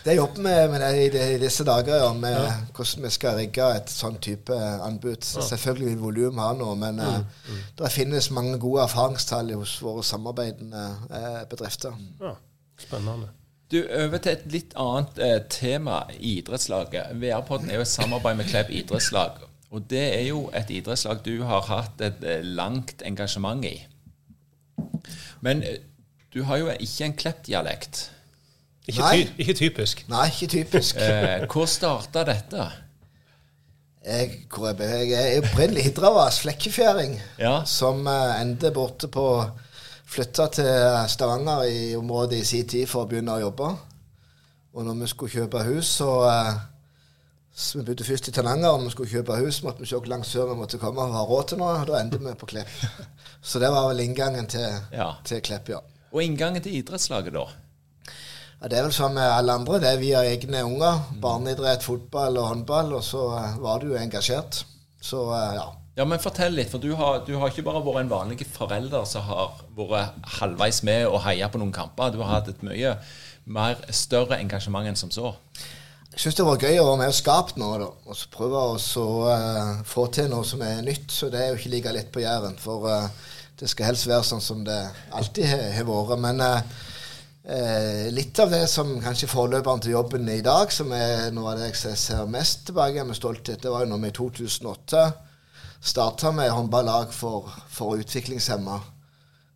Det 0.05 0.15
jobber 0.19 0.43
vi 0.43 0.69
med, 0.69 0.83
i, 1.01 1.05
i, 1.35 1.39
disse 1.41 1.65
dager, 1.65 1.97
ja, 1.97 2.11
med 2.13 2.35
ja. 2.37 2.57
hvordan 2.77 3.07
vi 3.07 3.11
skal 3.15 3.39
rigge 3.39 3.69
et 3.79 3.89
sånn 3.89 4.19
type 4.21 4.57
anbud. 4.85 5.25
Så 5.25 5.41
Selvfølgelig 5.49 5.95
vil 5.95 6.03
volum 6.03 6.41
ha 6.43 6.51
noe, 6.59 6.75
men 6.77 7.01
mm, 7.01 7.23
uh, 7.25 7.47
mm. 7.49 7.63
det 7.79 7.93
finnes 7.95 8.29
mange 8.37 8.59
gode 8.61 8.83
erfaringstall 8.85 9.55
hos 9.57 9.79
våre 9.81 10.05
samarbeidende 10.05 10.85
uh, 11.09 11.41
bedrifter. 11.49 11.97
Ja, 12.21 12.35
Spennende. 12.81 13.31
Du, 13.73 13.81
Over 13.81 14.21
til 14.21 14.35
et 14.35 14.45
litt 14.53 14.75
annet 14.79 15.19
eh, 15.25 15.39
tema, 15.51 16.03
idrettslaget. 16.21 17.15
VR-podden 17.23 17.71
er 17.73 17.81
jo 17.81 17.87
et 17.87 17.91
samarbeid 17.91 18.37
med 18.39 18.51
Klepp 18.51 18.71
idrettslag. 18.71 19.41
Og 19.75 19.87
det 19.91 20.03
er 20.05 20.27
jo 20.29 20.45
et 20.55 20.69
idrettslag 20.71 21.25
du 21.25 21.39
har 21.49 21.65
hatt 21.71 22.05
et 22.05 22.21
eh, 22.29 22.45
langt 22.45 23.03
engasjement 23.09 23.65
i. 23.65 23.79
Men 25.41 25.65
du 26.35 26.43
har 26.45 26.61
jo 26.61 26.69
ikke 26.77 27.09
en 27.09 27.17
Klepp-dialekt. 27.25 28.05
Ikke, 28.85 29.03
ty 29.03 29.41
ikke, 29.41 29.55
typisk. 29.55 30.05
Nei, 30.13 30.27
ikke 30.29 30.51
typisk. 30.59 30.97
eh, 31.01 31.47
hvor 31.49 31.65
starta 31.71 32.25
dette? 32.29 32.67
Jeg, 34.05 34.45
hvor 34.53 34.69
jeg, 34.69 35.09
jeg 35.09 35.37
er 35.37 35.41
opprinnelig 35.41 35.87
hidravas, 35.87 36.43
flekkefjæring, 36.45 37.17
ja. 37.41 37.63
som 37.65 38.05
uh, 38.05 38.35
endte 38.37 38.69
borte 38.77 39.09
på 39.09 39.25
Flytta 40.05 40.51
til 40.53 41.09
Stavanger 41.09 41.65
i 41.65 41.97
området 41.97 42.43
i 42.43 42.45
sin 42.45 42.69
tid 42.69 42.85
for 42.87 43.07
å 43.07 43.09
begynne 43.09 43.39
å 43.39 43.47
jobbe. 43.47 43.71
Og 44.77 44.85
når 44.85 45.01
vi 45.01 45.11
skulle 45.15 45.33
kjøpe 45.33 45.65
hus, 45.71 45.95
så, 46.03 46.11
uh, 46.29 46.53
så 47.55 47.81
Vi 47.81 47.87
bodde 47.89 48.05
først 48.05 48.29
i 48.29 48.37
Tananger, 48.37 48.69
og 48.69 48.85
vi 48.85 48.93
skulle 48.93 49.15
kjøpe 49.17 49.41
hus, 49.41 49.63
måtte 49.65 49.81
vi 49.81 49.89
se 49.89 49.97
hvor 49.97 50.13
langt 50.13 50.29
sør 50.29 50.53
vi 50.53 50.61
måtte 50.61 50.83
komme 50.83 51.09
og 51.09 51.17
ha 51.17 51.25
råd 51.25 51.49
til 51.49 51.65
noe. 51.65 51.81
Og 51.81 51.89
da 51.89 52.05
endte 52.05 52.21
vi 52.21 52.37
på 52.37 52.53
Klepp. 52.53 52.77
Så 53.49 53.65
det 53.65 53.73
var 53.73 53.89
vel 53.89 54.05
inngangen 54.05 54.53
til, 54.53 54.69
ja. 54.93 55.15
til 55.25 55.41
Klepp, 55.41 55.73
ja. 55.73 55.81
Og 56.13 56.21
inngangen 56.23 56.61
til 56.61 56.77
idrettslaget, 56.83 57.33
da? 57.33 57.49
Ja, 58.65 58.69
Det 58.73 58.79
er 58.79 58.87
vel 58.87 58.93
som 58.97 59.13
med 59.13 59.29
alle 59.29 59.53
andre. 59.53 59.77
Det 59.77 59.89
er 59.93 59.99
via 60.01 60.21
egne 60.25 60.63
unger. 60.65 61.03
Barneidrett, 61.21 61.83
fotball 61.85 62.39
og 62.41 62.47
håndball. 62.49 62.95
Og 62.97 63.03
så 63.05 63.27
uh, 63.37 63.59
var 63.61 63.83
du 63.83 63.91
engasjert. 63.93 64.63
Så 65.05 65.19
uh, 65.29 65.51
ja. 65.53 65.67
Ja, 65.99 66.07
men 66.09 66.19
Fortell 66.19 66.57
litt, 66.57 66.71
for 66.73 66.81
du 66.81 66.95
har, 66.97 67.19
du 67.27 67.35
har, 67.37 67.53
ikke 67.53 67.67
bare 67.67 67.83
vært 67.85 68.07
en 68.07 68.15
vanlig 68.15 68.47
forelder 68.49 69.05
som 69.05 69.27
har 69.29 69.61
vært 69.77 70.17
halvveis 70.39 70.81
med 70.89 71.05
og 71.11 71.21
heia 71.27 71.51
på 71.53 71.61
noen 71.61 71.75
kamper. 71.77 72.15
Du 72.15 72.23
har 72.23 72.39
hatt 72.39 72.49
et 72.55 72.65
mye 72.65 72.95
mer 73.45 73.85
større 73.93 74.41
engasjement 74.41 74.89
enn 74.89 74.97
som 74.97 75.13
så. 75.13 75.35
Jeg 76.15 76.25
syns 76.25 76.41
det 76.41 76.49
var 76.49 76.65
gøy 76.65 76.81
å 76.81 76.89
være 76.89 77.03
med 77.03 77.13
og 77.13 77.21
skape 77.21 77.61
noe. 77.61 77.77
da, 77.85 77.91
Og 78.09 78.17
så 78.17 78.33
prøve 78.33 78.65
å 78.73 78.81
så, 78.81 79.07
uh, 79.29 79.85
få 79.85 80.07
til 80.09 80.33
noe 80.33 80.49
som 80.49 80.65
er 80.65 80.81
nytt. 80.89 81.13
Så 81.13 81.29
det 81.29 81.43
er 81.43 81.53
jo 81.53 81.61
ikke 81.61 81.77
like 81.77 81.95
lett 81.99 82.11
på 82.17 82.25
Jæren. 82.25 82.57
For 82.65 82.89
uh, 82.89 83.31
det 83.61 83.69
skal 83.69 83.93
helst 83.93 84.09
være 84.09 84.25
sånn 84.33 84.43
som 84.49 84.65
det 84.65 84.81
alltid 85.13 85.53
har 85.53 85.85
vært. 85.93 86.17
Men 86.25 86.41
uh, 86.41 86.93
Eh, 87.45 88.13
litt 88.13 88.39
av 88.41 88.49
det 88.51 88.63
som 88.73 88.95
kanskje 89.05 89.29
forløperen 89.29 89.83
til 89.85 89.93
jobben 89.93 90.29
i 90.33 90.41
dag, 90.41 90.71
som 90.73 90.93
er 90.97 91.29
noe 91.37 91.51
av 91.53 91.59
det 91.61 91.67
jeg 91.75 91.99
ser 92.01 92.23
mest 92.33 92.63
tilbake 92.71 93.05
med 93.05 93.19
stolthet, 93.19 93.61
det 93.61 93.73
var 93.73 93.85
jo 93.85 93.91
når 93.91 94.01
vi 94.01 94.09
i 94.09 94.15
2008 94.17 95.03
starta 95.85 96.33
med 96.33 96.49
håndballag 96.49 97.13
for, 97.13 97.51
for 97.69 98.01
utviklingshemma. 98.01 98.79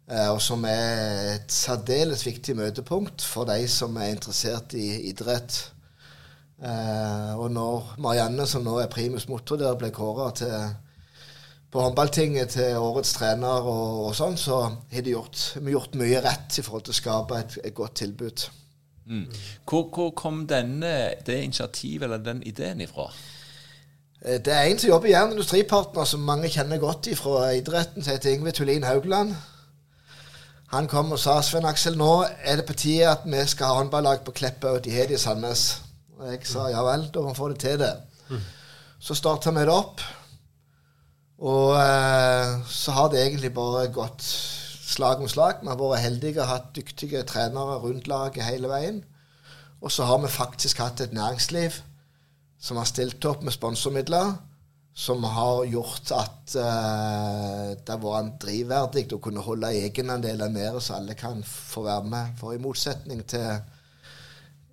Eh, 0.04 0.28
og 0.28 0.42
som 0.44 0.66
er 0.68 1.38
et 1.38 1.52
særdeles 1.52 2.26
viktig 2.28 2.58
møtepunkt 2.60 3.24
for 3.24 3.48
de 3.48 3.64
som 3.72 3.96
er 3.96 4.12
interessert 4.12 4.76
i 4.76 5.08
idrett. 5.08 5.56
Eh, 6.60 7.32
og 7.40 7.48
når 7.56 7.94
Marianne, 8.04 8.44
som 8.48 8.68
nå 8.68 8.76
er 8.82 8.92
primus 8.92 9.30
motor 9.32 9.56
der, 9.64 9.80
ble 9.80 9.88
kåra 9.96 10.28
til 10.36 10.54
på 11.72 11.82
håndballtinget 11.84 12.54
til 12.56 12.78
årets 12.80 13.12
trener 13.18 13.66
og, 13.68 14.06
og 14.06 14.14
sånn, 14.16 14.38
så 14.40 14.62
har 14.64 15.04
de 15.04 15.12
gjort, 15.12 15.40
vi 15.60 15.74
gjort 15.74 15.98
mye 16.00 16.22
rett 16.24 16.56
i 16.56 16.64
forhold 16.64 16.86
til 16.86 16.94
å 16.94 17.00
skape 17.00 17.40
et, 17.42 17.58
et 17.68 17.76
godt 17.76 17.98
tilbud. 18.00 18.46
Mm. 19.08 19.26
Hvor, 19.68 19.88
hvor, 19.94 20.10
kom 20.16 20.46
denne, 20.48 20.94
det 21.26 21.42
initiativet 21.42 22.08
eller 22.08 22.24
den 22.24 22.42
ideen 22.48 22.80
ifra? 22.84 23.08
Eh, 24.24 24.40
det 24.44 24.52
er 24.52 24.68
en 24.68 24.80
som 24.80 24.90
jobber 24.90 25.08
i 25.08 25.14
Jern 25.14 25.32
Industripartner, 25.36 26.08
som 26.08 26.24
mange 26.28 26.50
kjenner 26.52 26.80
godt 26.80 27.08
fra 27.20 27.50
idretten, 27.56 28.04
som 28.04 28.16
heter 28.16 28.32
Ingve 28.32 28.52
Tullin 28.56 28.88
Haugland. 28.88 29.34
Han 30.72 30.88
kom 30.88 31.12
og 31.16 31.20
sa 31.20 31.38
Sven 31.40 31.64
Aksel, 31.68 31.96
nå 31.96 32.26
er 32.44 32.60
det 32.60 32.66
på 32.68 32.76
tide 32.76 33.08
at 33.08 33.24
vi 33.24 33.40
skal 33.48 33.70
ha 33.70 33.80
håndballag 33.80 34.20
på 34.24 34.36
Kleppe, 34.36 34.68
og 34.76 34.84
de 34.84 34.92
har 34.92 35.08
det 35.08 35.16
i 35.16 35.22
Sandnes. 35.22 35.82
Og 36.18 36.28
jeg 36.28 36.44
sa 36.48 36.66
ja 36.68 36.82
vel, 36.84 37.08
da 37.12 37.24
må 37.24 37.32
vi 37.32 37.38
få 37.38 37.48
det 37.52 37.60
til 37.62 37.78
det. 37.80 37.94
Mm. 38.28 38.42
Så 39.00 39.16
starta 39.16 39.52
vi 39.56 39.64
det 39.64 39.72
opp. 39.72 40.04
Og 41.38 41.76
eh, 41.78 42.54
så 42.66 42.94
har 42.96 43.12
det 43.12 43.20
egentlig 43.22 43.52
bare 43.54 43.86
gått 43.94 44.24
slag 44.88 45.22
om 45.22 45.30
slag. 45.30 45.62
Vi 45.62 45.70
har 45.70 45.78
vært 45.78 46.02
heldige 46.02 46.42
og 46.42 46.50
hatt 46.50 46.72
dyktige 46.76 47.22
trenere 47.28 47.78
rundt 47.82 48.10
laget 48.10 48.46
hele 48.48 48.70
veien. 48.70 49.04
Og 49.78 49.92
så 49.94 50.08
har 50.08 50.18
vi 50.22 50.32
faktisk 50.32 50.82
hatt 50.82 51.00
et 51.00 51.14
næringsliv 51.14 51.78
som 52.58 52.80
har 52.80 52.88
stilt 52.90 53.22
opp 53.30 53.44
med 53.46 53.54
sponsormidler. 53.54 54.34
Som 54.98 55.22
har 55.30 55.62
gjort 55.70 56.10
at 56.10 56.54
eh, 56.58 57.66
det 57.78 57.92
har 57.92 58.00
vært 58.02 58.40
drivverdig 58.42 59.06
å 59.14 59.20
kunne 59.22 59.44
holde 59.46 59.70
egenandeler 59.78 60.50
nede, 60.50 60.80
så 60.82 60.96
alle 60.96 61.14
kan 61.14 61.44
få 61.46 61.84
være 61.86 62.10
med. 62.10 62.32
For 62.40 62.56
i 62.56 62.62
motsetning 62.62 63.22
til 63.30 63.46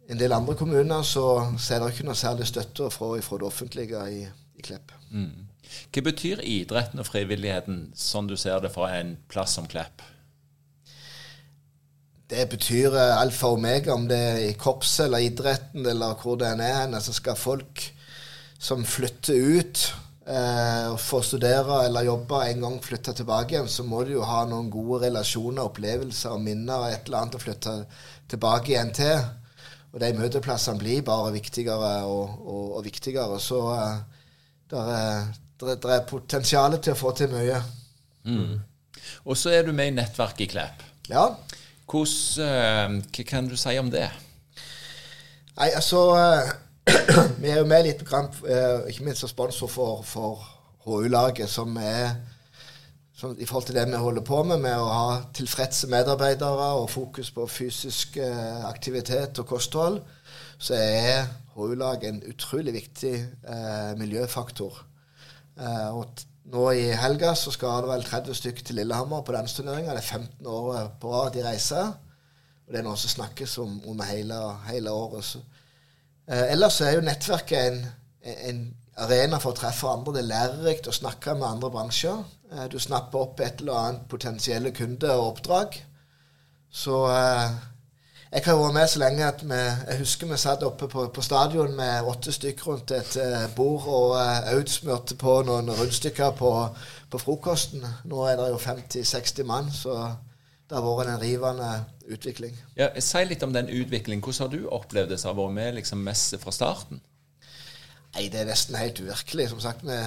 en 0.10 0.18
del 0.18 0.34
andre 0.34 0.56
kommuner, 0.58 1.06
så, 1.06 1.28
så 1.62 1.76
er 1.76 1.84
det 1.84 1.94
ikke 1.94 2.08
noe 2.10 2.18
særlig 2.18 2.50
støtte 2.50 2.90
fra, 2.90 3.12
fra 3.22 3.38
det 3.38 3.52
offentlige 3.52 4.02
i, 4.16 4.24
i 4.58 4.66
Klepp. 4.66 4.96
Mm. 5.12 5.45
Hva 5.94 6.04
betyr 6.10 6.44
idretten 6.44 7.02
og 7.02 7.08
frivilligheten, 7.08 7.90
sånn 7.96 8.28
du 8.28 8.36
ser 8.40 8.60
det 8.64 8.74
fra 8.74 8.92
en 8.98 9.16
plass 9.32 9.56
som 9.58 9.68
Klepp? 9.70 10.04
Det 12.30 12.48
betyr 12.50 12.96
eh, 12.98 13.18
alfa 13.20 13.52
og 13.52 13.60
omega, 13.60 13.94
om 13.94 14.08
det 14.10 14.18
er 14.18 14.40
i 14.48 14.56
korpset 14.58 15.06
eller 15.06 15.28
idretten 15.28 15.86
eller 15.86 16.18
hvor 16.22 16.40
det 16.42 16.50
er 16.50 16.82
hen. 16.82 16.98
Altså 16.98 17.14
skal 17.14 17.38
folk 17.38 17.84
som 18.58 18.82
flytter 18.88 19.38
ut 19.60 19.84
eh, 20.26 20.88
og 20.90 21.00
får 21.00 21.26
studere 21.30 21.84
eller 21.86 22.08
jobbe 22.08 22.42
en 22.48 22.66
gang 22.66 22.80
flytte 22.84 23.14
tilbake 23.14 23.56
igjen, 23.56 23.70
så 23.70 23.86
må 23.86 24.04
de 24.04 24.16
jo 24.18 24.26
ha 24.26 24.42
noen 24.50 24.72
gode 24.74 25.04
relasjoner, 25.06 25.68
opplevelser 25.68 26.34
og 26.34 26.42
minner 26.48 26.82
og 26.82 26.90
et 26.90 27.06
eller 27.06 27.22
annet 27.22 27.38
å 27.38 27.44
flytte 27.46 27.78
tilbake 28.34 28.74
igjen 28.74 28.94
til. 28.96 29.22
Og 29.94 30.02
de 30.04 30.12
møteplassene 30.18 30.82
blir 30.82 31.06
bare 31.08 31.32
viktigere 31.38 31.94
og, 32.10 32.40
og, 32.42 32.64
og 32.80 32.86
viktigere. 32.88 33.38
Så 33.40 33.62
eh, 33.78 34.00
der 34.74 34.94
er 34.98 35.28
det, 35.62 35.78
det 35.84 35.94
er 35.96 36.08
potensial 36.10 36.78
til 36.80 36.96
å 36.96 37.00
få 37.00 37.14
til 37.18 37.32
mye. 37.34 37.62
Mm. 38.26 38.60
Og 39.26 39.38
så 39.38 39.54
er 39.56 39.66
du 39.66 39.72
med 39.76 39.92
i 39.92 39.96
nettverket 39.96 40.46
i 40.48 40.50
Klepp. 40.56 40.84
Ja. 41.10 41.30
Hvordan, 41.86 43.00
uh, 43.00 43.10
hva 43.14 43.26
kan 43.30 43.50
du 43.50 43.56
si 43.60 43.76
om 43.80 43.92
det? 43.94 44.08
Nei, 45.56 45.70
altså 45.70 46.08
uh, 46.18 46.54
Vi 47.42 47.50
er 47.50 47.62
jo 47.62 47.70
med 47.70 47.86
litt, 47.88 48.02
uh, 48.10 48.86
ikke 48.90 49.06
minst 49.06 49.24
som 49.24 49.32
sponsor 49.32 49.70
for, 49.72 50.02
for 50.06 50.42
HU-laget, 50.86 51.50
som 51.50 51.78
er 51.82 52.16
som, 53.16 53.36
i 53.40 53.46
forhold 53.46 53.70
til 53.70 53.76
det 53.76 53.88
vi 53.88 54.00
holder 54.00 54.26
på 54.28 54.42
med, 54.44 54.60
med 54.66 54.76
å 54.76 54.88
ha 54.92 55.20
tilfredse 55.36 55.88
medarbeidere 55.92 56.72
og 56.82 56.90
fokus 56.92 57.32
på 57.32 57.48
fysisk 57.48 58.18
eh, 58.20 58.66
aktivitet 58.68 59.40
og 59.40 59.48
kosthold, 59.54 60.02
så 60.60 60.76
er 60.76 61.30
HU-lag 61.56 62.04
en 62.04 62.22
utrolig 62.28 62.74
viktig 62.76 63.14
eh, 63.16 63.94
miljøfaktor. 64.00 64.82
Eh, 65.56 65.90
og 65.96 66.26
nå 66.52 66.66
i 66.76 66.88
helga 67.00 67.34
så 67.38 67.54
skal 67.54 67.86
det 67.86 67.92
vel 67.94 68.06
30 68.06 68.40
stykker 68.40 68.66
til 68.68 68.80
Lillehammer 68.80 69.24
på 69.26 69.36
dansturneringa. 69.36 69.96
Det 69.96 70.04
er 70.04 70.20
15 70.20 70.50
år 70.52 70.90
på 71.02 71.14
rad 71.14 71.34
de 71.36 71.46
reiser. 71.46 71.94
Og 72.66 72.74
det 72.74 72.82
er 72.82 72.88
noe 72.88 72.98
som 73.00 73.14
snakkes 73.14 73.58
om, 73.62 73.78
om 73.90 74.02
hele, 74.08 74.40
hele, 74.70 74.92
året. 74.92 75.26
Så. 75.26 75.42
Eh, 76.28 76.52
ellers 76.56 76.80
er 76.82 76.98
jo 76.98 77.06
nettverket 77.06 77.70
en, 77.70 77.86
en, 78.36 78.66
arena 78.96 79.42
for 79.44 79.52
å 79.52 79.58
treffe 79.60 79.90
andre. 79.92 80.14
Det 80.16 80.22
er 80.24 80.30
lærerikt 80.30 80.88
å 80.88 80.96
snakke 80.96 81.34
med 81.36 81.50
andre 81.50 81.70
bransjer. 81.74 82.22
Eh, 82.52 82.68
du 82.72 82.80
snapper 82.80 83.26
opp 83.26 83.44
et 83.44 83.62
eller 83.62 83.82
annet 83.82 84.08
potensielle 84.12 84.72
kunde 84.76 85.12
og 85.14 85.34
oppdrag. 85.34 85.78
Så 86.76 87.04
jeg 88.36 88.44
har 88.52 88.58
vært 88.60 88.76
med 88.76 88.90
så 88.92 89.00
lenge 89.00 89.28
at 89.30 89.42
vi, 89.48 89.58
jeg 89.88 90.00
husker 90.02 90.28
vi 90.28 90.38
satt 90.42 90.64
oppe 90.68 90.90
på, 90.92 91.06
på 91.16 91.24
stadion 91.24 91.72
med 91.78 92.08
åtte 92.12 92.34
stykker 92.36 92.68
rundt 92.68 92.92
et 92.92 93.16
uh, 93.22 93.46
bord, 93.56 93.88
og 93.88 94.16
uh, 94.18 94.50
Aud 94.52 94.72
smurte 94.72 95.16
på 95.20 95.38
noen 95.48 95.72
rundstykker 95.72 96.34
på, 96.36 96.52
på, 97.12 97.22
frokosten. 97.22 97.86
Nå 98.12 98.26
er 98.28 98.36
det 98.42 98.50
jo 98.52 98.60
50-60 98.60 99.48
mann, 99.48 99.72
så 99.72 99.96
det 100.68 100.76
har 100.76 100.84
vært 100.84 101.14
en 101.14 101.22
rivende 101.22 101.70
utvikling. 102.12 102.60
Ja, 102.76 102.90
Si 103.00 103.24
litt 103.24 103.44
om 103.48 103.56
den 103.56 103.72
utviklingen. 103.72 104.24
Hvordan 104.26 104.50
har 104.50 104.52
du 104.52 104.68
opplevd 104.68 105.16
det 105.16 105.22
som 105.22 105.32
har 105.32 105.40
vært 105.40 105.58
med 105.62 105.80
liksom, 105.80 106.04
mest 106.04 106.36
fra 106.42 106.52
starten? 106.52 107.00
Nei, 108.16 108.28
Det 108.28 108.42
er 108.42 108.52
nesten 108.52 108.76
helt 108.80 109.00
uvirkelig. 109.00 109.48
Som 109.54 109.64
sagt, 109.64 109.88
vi 109.88 110.02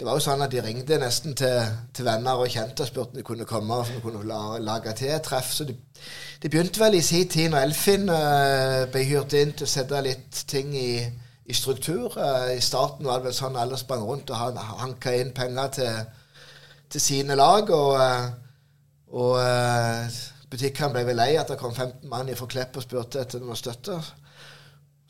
det 0.00 0.06
var 0.08 0.16
jo 0.16 0.22
sånn 0.24 0.40
at 0.40 0.48
de 0.48 0.62
ringte 0.64 0.96
nesten 0.96 1.34
til, 1.36 1.58
til 1.92 2.06
venner 2.06 2.40
og 2.40 2.48
kjente 2.48 2.86
og 2.86 2.88
spurte 2.88 3.12
om 3.12 3.18
de 3.18 3.24
kunne 3.28 3.44
komme 3.44 3.76
og 3.82 3.90
de 3.92 3.98
kunne 4.00 4.22
la, 4.24 4.56
lage 4.64 4.94
til 4.96 5.18
treff. 5.20 5.50
Så 5.52 5.66
det, 5.68 5.74
de, 6.40 6.48
begynte 6.48 6.80
vel 6.80 6.96
i 6.96 7.02
sin 7.04 7.28
tid, 7.28 7.50
når 7.52 7.66
Elfin 7.66 8.08
uh, 8.08 8.86
ble 8.88 9.02
hyrt 9.04 9.36
inn 9.36 9.52
til 9.52 9.68
å 9.68 9.68
sette 9.68 10.00
litt 10.06 10.40
ting 10.48 10.72
i, 10.72 10.94
i 11.04 11.56
struktur. 11.58 12.16
Uh, 12.16 12.48
I 12.54 12.64
starten 12.64 13.10
var 13.10 13.20
det 13.20 13.28
vel 13.28 13.36
sånn 13.42 13.60
alle 13.60 13.76
sprang 13.76 14.06
rundt 14.08 14.32
og 14.32 14.56
hanka 14.80 15.12
inn 15.20 15.34
penger 15.36 15.76
til, 15.76 16.00
til 16.96 17.04
sine 17.10 17.36
lag. 17.36 17.68
Og, 17.68 18.00
uh, 18.00 19.20
og 19.20 19.36
butikkene 20.48 20.94
ble 20.96 21.04
vel 21.10 21.20
lei 21.20 21.34
at 21.36 21.52
det 21.52 21.60
kom 21.60 21.76
15 21.76 22.08
mann 22.08 22.32
fra 22.40 22.48
Klepp 22.48 22.80
og 22.80 22.88
spurte 22.88 23.20
etter 23.20 23.44
noe 23.44 23.58
støtte. 23.58 24.00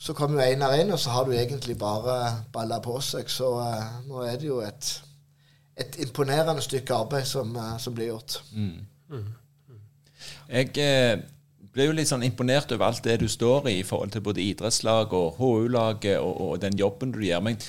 Så 0.00 0.14
kom 0.16 0.32
jo 0.32 0.40
Einar 0.40 0.78
inn, 0.80 0.92
og 0.94 1.00
så 1.00 1.12
har 1.12 1.26
du 1.28 1.34
egentlig 1.36 1.76
bare 1.78 2.44
balla 2.52 2.78
på 2.80 2.94
seg. 3.04 3.28
Så 3.28 3.50
uh, 3.60 3.98
nå 4.08 4.22
er 4.24 4.38
det 4.40 4.48
jo 4.48 4.62
et, 4.64 4.94
et 5.76 5.98
imponerende 6.06 6.64
stykke 6.64 7.02
arbeid 7.02 7.28
som, 7.28 7.52
uh, 7.56 7.74
som 7.78 7.96
blir 7.96 8.08
gjort. 8.14 8.38
Mm. 8.56 8.86
Mm. 9.12 9.28
Jeg 10.50 10.72
eh, 10.80 11.20
ble 11.74 11.86
jo 11.86 11.94
litt 11.96 12.10
sånn 12.10 12.24
imponert 12.26 12.72
over 12.74 12.88
alt 12.88 13.04
det 13.04 13.18
du 13.22 13.28
står 13.30 13.68
i 13.70 13.76
i 13.80 13.86
forhold 13.86 14.14
til 14.14 14.24
både 14.24 14.42
idrettslag 14.42 15.12
og 15.16 15.38
HU-laget 15.38 16.18
og, 16.18 16.32
og, 16.46 16.54
den 16.64 16.78
jobben 16.80 17.12
du 17.14 17.20
gjør. 17.24 17.44
Men 17.46 17.60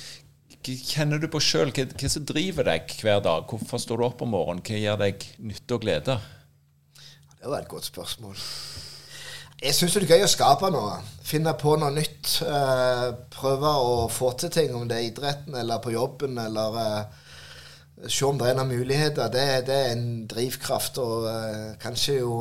kjenner 0.62 1.20
du 1.22 1.28
på 1.32 1.40
sjøl 1.42 1.72
hva, 1.74 1.86
hva, 1.92 2.10
som 2.10 2.26
driver 2.28 2.68
deg 2.68 2.96
hver 3.02 3.22
dag? 3.24 3.44
Hvorfor 3.50 3.82
står 3.82 4.00
du 4.00 4.08
opp 4.08 4.24
om 4.24 4.32
morgenen? 4.34 4.64
Hva 4.66 4.80
gir 4.80 4.98
deg 5.04 5.28
nytte 5.42 5.78
og 5.78 5.84
glede? 5.84 6.18
Det 7.36 7.50
var 7.50 7.60
et 7.60 7.70
godt 7.70 7.90
spørsmål. 7.92 8.40
Jeg 9.62 9.76
syns 9.78 9.94
det 9.94 10.00
er 10.02 10.16
gøy 10.16 10.24
å 10.26 10.30
skape 10.30 10.68
noe. 10.74 10.94
Finne 11.22 11.52
på 11.54 11.76
noe 11.78 11.92
nytt. 11.94 12.40
Eh, 12.42 13.04
prøve 13.30 13.70
å 13.78 14.08
få 14.10 14.32
til 14.40 14.50
ting, 14.50 14.72
om 14.74 14.88
det 14.90 14.96
er 14.96 15.04
idretten 15.06 15.54
eller 15.54 15.78
på 15.84 15.92
jobben, 15.94 16.34
eller 16.42 16.78
eh, 16.80 18.08
se 18.08 18.26
om 18.26 18.40
det 18.40 18.48
er 18.50 18.56
noen 18.58 18.72
muligheter. 18.72 19.30
Det, 19.30 19.44
det 19.68 19.76
er 19.84 19.92
en 19.92 20.08
drivkraft. 20.32 20.98
Og 21.04 21.28
eh, 21.30 21.68
kanskje 21.84 22.16
jo, 22.16 22.40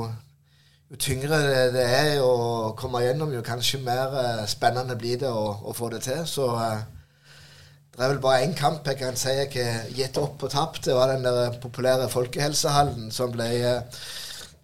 jo, 0.89 0.97
tyngre 0.97 1.43
det 1.75 1.85
er 1.99 2.25
å 2.25 2.73
komme 2.79 3.03
gjennom, 3.05 3.37
jo 3.37 3.45
kanskje 3.45 3.83
mer 3.85 4.17
spennende 4.49 4.97
blir 4.97 5.21
det 5.21 5.29
å, 5.29 5.45
å, 5.61 5.77
få 5.77 5.91
det 5.93 6.01
til. 6.07 6.25
Så 6.25 6.49
det 6.57 8.01
er 8.01 8.15
vel 8.15 8.23
bare 8.25 8.41
én 8.47 8.57
kamp 8.57 8.89
jeg 8.89 8.97
kan 8.97 9.19
si 9.19 9.37
jeg 9.43 9.53
har 9.61 9.93
gitt 9.93 10.17
opp 10.17 10.41
og 10.41 10.55
tapt. 10.57 10.87
Det 10.89 10.97
var 10.97 11.13
den 11.13 11.29
der 11.29 11.53
populære 11.61 12.09
folkehelsehallen 12.09 13.13
som 13.13 13.37
ble 13.37 13.53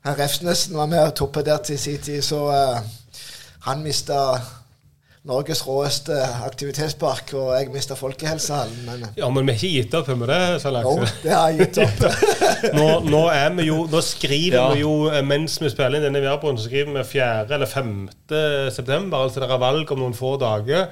Herr 0.07 0.15
Refsnesen 0.21 0.77
var 0.77 0.87
med 0.87 1.01
og 1.03 1.17
torpederte 1.19 1.75
i 1.75 1.81
sin 1.81 1.99
tid, 1.99 2.21
så 2.23 2.45
uh, 2.47 2.77
han 3.67 3.81
mista 3.83 4.37
Norges 5.27 5.59
råeste 5.67 6.15
aktivitetspark, 6.47 7.33
og 7.35 7.49
jeg 7.57 7.67
mista 7.73 7.97
Folkehelsehallen. 7.99 8.77
Men, 8.87 9.03
ja, 9.17 9.27
men 9.27 9.43
vi 9.49 9.51
har 9.51 9.59
ikke 9.59 9.81
gitt 9.81 9.97
opp, 9.99 10.07
har 10.07 10.21
vi 10.21 10.29
det? 10.29 10.37
Jo, 10.85 10.93
det 11.25 11.33
har 11.33 11.49
jeg 11.51 11.65
gitt 11.65 11.79
opp. 11.83 12.05
nå, 12.77 12.85
nå, 13.09 13.25
er 13.33 13.51
vi 13.57 13.67
jo, 13.67 13.81
nå 13.91 14.01
skriver 14.05 14.55
ja. 14.55 14.69
vi 14.71 14.85
jo, 14.85 14.93
eh, 15.11 15.25
mens 15.27 15.57
vi 15.59 15.73
spiller 15.73 15.99
inn 15.99 16.07
denne 16.07 16.23
Værboden, 16.23 16.61
så 16.61 16.69
skriver 16.69 16.95
vi 16.95 17.03
4. 17.11 17.27
eller 17.57 17.67
5. 17.73 17.91
september. 18.77 19.25
Altså 19.25 19.43
det 19.43 19.51
er 19.51 19.63
valg 19.65 19.91
om 19.91 20.05
noen 20.05 20.15
få 20.15 20.37
dager 20.39 20.87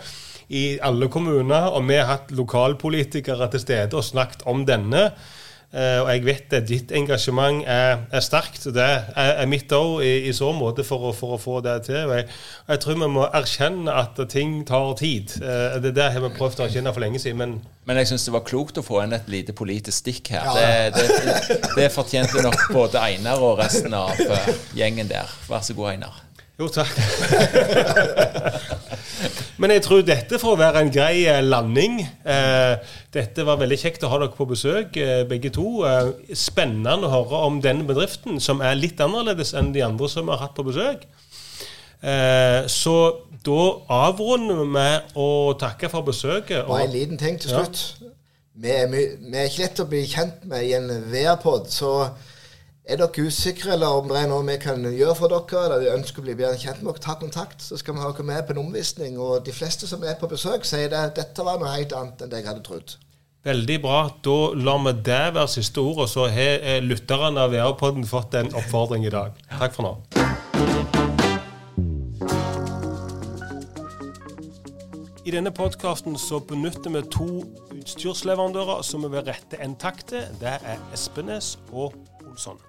i 0.52 0.66
alle 0.84 1.08
kommuner, 1.08 1.72
og 1.72 1.88
vi 1.88 2.02
har 2.02 2.12
hatt 2.12 2.36
lokalpolitikere 2.36 3.48
til 3.56 3.64
stede 3.64 3.96
og 3.96 4.04
snakket 4.04 4.44
om 4.52 4.68
denne. 4.68 5.08
Uh, 5.76 6.06
og 6.06 6.10
jeg 6.14 6.24
vet 6.24 6.54
at 6.56 6.68
ditt 6.70 6.92
engasjement 6.96 7.64
er, 7.68 8.06
er 8.12 8.24
sterkt. 8.24 8.68
Det 8.76 8.84
er, 8.86 9.32
er 9.42 9.50
mitt 9.50 9.72
òg 9.76 10.04
i, 10.06 10.14
i, 10.30 10.34
så 10.36 10.52
måte 10.56 10.86
for 10.88 11.10
å, 11.10 11.14
for 11.16 11.36
å, 11.36 11.40
få 11.42 11.58
det 11.66 11.78
til. 11.90 12.02
Og 12.06 12.14
jeg, 12.16 12.28
jeg, 12.70 12.82
tror 12.84 13.00
vi 13.02 13.10
må 13.18 13.26
erkjenne 13.28 13.96
at 14.04 14.22
ting 14.32 14.62
tar 14.68 14.94
tid. 15.02 15.36
Uh, 15.42 15.76
det 15.84 15.96
der 15.98 16.14
har 16.16 16.24
vi 16.24 16.32
prøvd 16.38 16.64
å 16.64 16.68
erkjenne 16.70 16.96
for 16.96 17.04
lenge 17.04 17.20
siden. 17.24 17.42
Men, 17.42 17.58
men 17.90 18.00
jeg 18.00 18.14
syns 18.14 18.28
det 18.30 18.36
var 18.38 18.46
klokt 18.48 18.80
å 18.80 18.86
få 18.86 19.04
inn 19.04 19.18
et 19.18 19.28
lite 19.32 19.56
politisk 19.58 20.06
stikk 20.06 20.32
her. 20.36 20.48
Ja. 20.48 20.76
Det, 20.96 21.04
det, 21.18 21.60
det, 21.76 21.90
fortjente 21.96 22.46
nok 22.46 22.70
både 22.72 23.04
Einar 23.04 23.44
og 23.44 23.60
resten 23.60 23.94
av 23.98 24.16
uh, 24.16 24.54
gjengen 24.78 25.12
der. 25.12 25.36
Vær 25.50 25.66
så 25.66 25.76
god, 25.78 25.96
Einar. 25.98 26.25
Jo, 26.56 26.70
takk. 26.72 26.96
Men 29.60 29.72
jeg 29.72 29.84
tror 29.84 30.04
dette 30.08 30.40
får 30.40 30.58
være 30.60 30.82
en 30.84 30.92
grei 30.94 31.26
eh, 31.28 31.42
landing. 31.44 32.00
Eh, 32.04 32.96
dette 33.16 33.44
var 33.48 33.60
veldig 33.60 33.78
kjekt 33.80 34.04
å 34.04 34.12
ha 34.12 34.20
dere 34.22 34.36
på 34.36 34.48
besøk, 34.48 34.96
eh, 35.00 35.24
begge 35.28 35.52
to. 35.56 35.84
Spennende 36.36 37.08
å 37.08 37.12
høre 37.12 37.44
om 37.50 37.62
denne 37.64 37.88
bedriften, 37.88 38.40
som 38.44 38.64
er 38.64 38.78
litt 38.80 39.04
annerledes 39.04 39.56
enn 39.56 39.74
de 39.76 39.84
andre 39.84 40.10
som 40.12 40.28
vi 40.28 40.36
har 40.36 40.44
hatt 40.46 40.56
på 40.58 40.68
besøk. 40.68 41.08
Så 42.70 42.96
da 43.46 43.62
avrunder 43.96 44.60
vi 44.60 44.66
med 44.76 45.16
å 45.18 45.56
takke 45.58 45.90
for 45.90 46.06
besøket. 46.06 46.68
Bare 46.68 46.86
en 46.86 46.94
liten 46.94 47.18
ting 47.18 47.40
til 47.42 47.56
slutt. 47.56 47.82
Ja. 47.98 48.12
Vi, 48.56 48.70
er, 48.70 48.86
vi, 48.92 49.02
er, 49.32 49.48
ikke 49.48 49.64
lett 49.64 49.82
å 49.82 49.88
bli 49.90 50.04
kjent 50.08 50.46
med 50.48 50.68
i 50.68 50.76
en 50.78 50.92
VR-pod, 51.10 51.66
så 51.74 52.12
er 52.86 53.00
dere 53.02 53.26
usikre, 53.26 53.74
eller 53.74 53.98
om 53.98 54.10
det 54.10 54.20
er 54.20 54.28
noe 54.30 54.46
vi 54.46 54.58
kan 54.62 54.84
gjøre 54.86 55.16
for 55.18 55.34
dere, 55.34 55.64
eller 55.66 55.82
vi 55.82 55.94
ønsker 55.96 56.22
å 56.22 56.26
bli 56.28 56.36
bedre 56.38 56.60
kjent 56.62 56.84
med 56.84 56.94
dere, 56.94 57.04
ta 57.06 57.16
kontakt, 57.18 57.64
så 57.66 57.80
skal 57.82 57.98
vi 57.98 58.04
ha 58.04 58.12
dere 58.12 58.28
med 58.28 58.46
på 58.46 58.54
en 58.54 58.62
omvisning. 58.62 59.18
Og 59.18 59.42
de 59.46 59.56
fleste 59.56 59.90
som 59.90 60.06
er 60.06 60.20
på 60.20 60.30
besøk, 60.30 60.68
sier 60.70 60.94
at 60.94 61.18
dette 61.18 61.46
var 61.46 61.58
noe 61.62 61.74
helt 61.74 61.96
annet 61.98 62.22
enn 62.22 62.32
det 62.32 62.44
jeg 62.44 62.50
hadde 62.52 62.66
trodd. 62.68 62.96
Veldig 63.46 63.78
bra. 63.82 64.00
Da 64.26 64.38
lar 64.58 64.80
vi 64.86 64.94
det 65.06 65.24
være 65.38 65.50
siste 65.54 65.82
ord, 65.82 66.06
og 66.06 66.10
så 66.10 66.28
har 66.34 66.62
eh, 66.62 66.82
lytterne 66.82 67.42
av 67.42 67.54
VR-podden 67.54 68.06
fått 68.10 68.38
en 68.38 68.54
oppfordring 68.58 69.06
i 69.06 69.14
dag. 69.14 69.38
Takk 69.58 69.74
for 69.74 69.86
nå. 69.86 69.94
I 75.26 75.34
denne 75.34 75.50
podkasten 75.50 76.18
så 76.22 76.38
benytter 76.38 76.94
vi 76.94 77.02
to 77.10 77.30
utstyrsleverandører 77.74 78.86
som 78.86 79.02
vi 79.06 79.10
vil 79.18 79.26
rette 79.26 79.58
en 79.62 79.74
takk 79.74 80.06
til. 80.14 80.30
Det 80.42 80.54
er 80.62 80.86
Espenes 80.94 81.56
og 81.74 81.98
Olsson. 82.30 82.62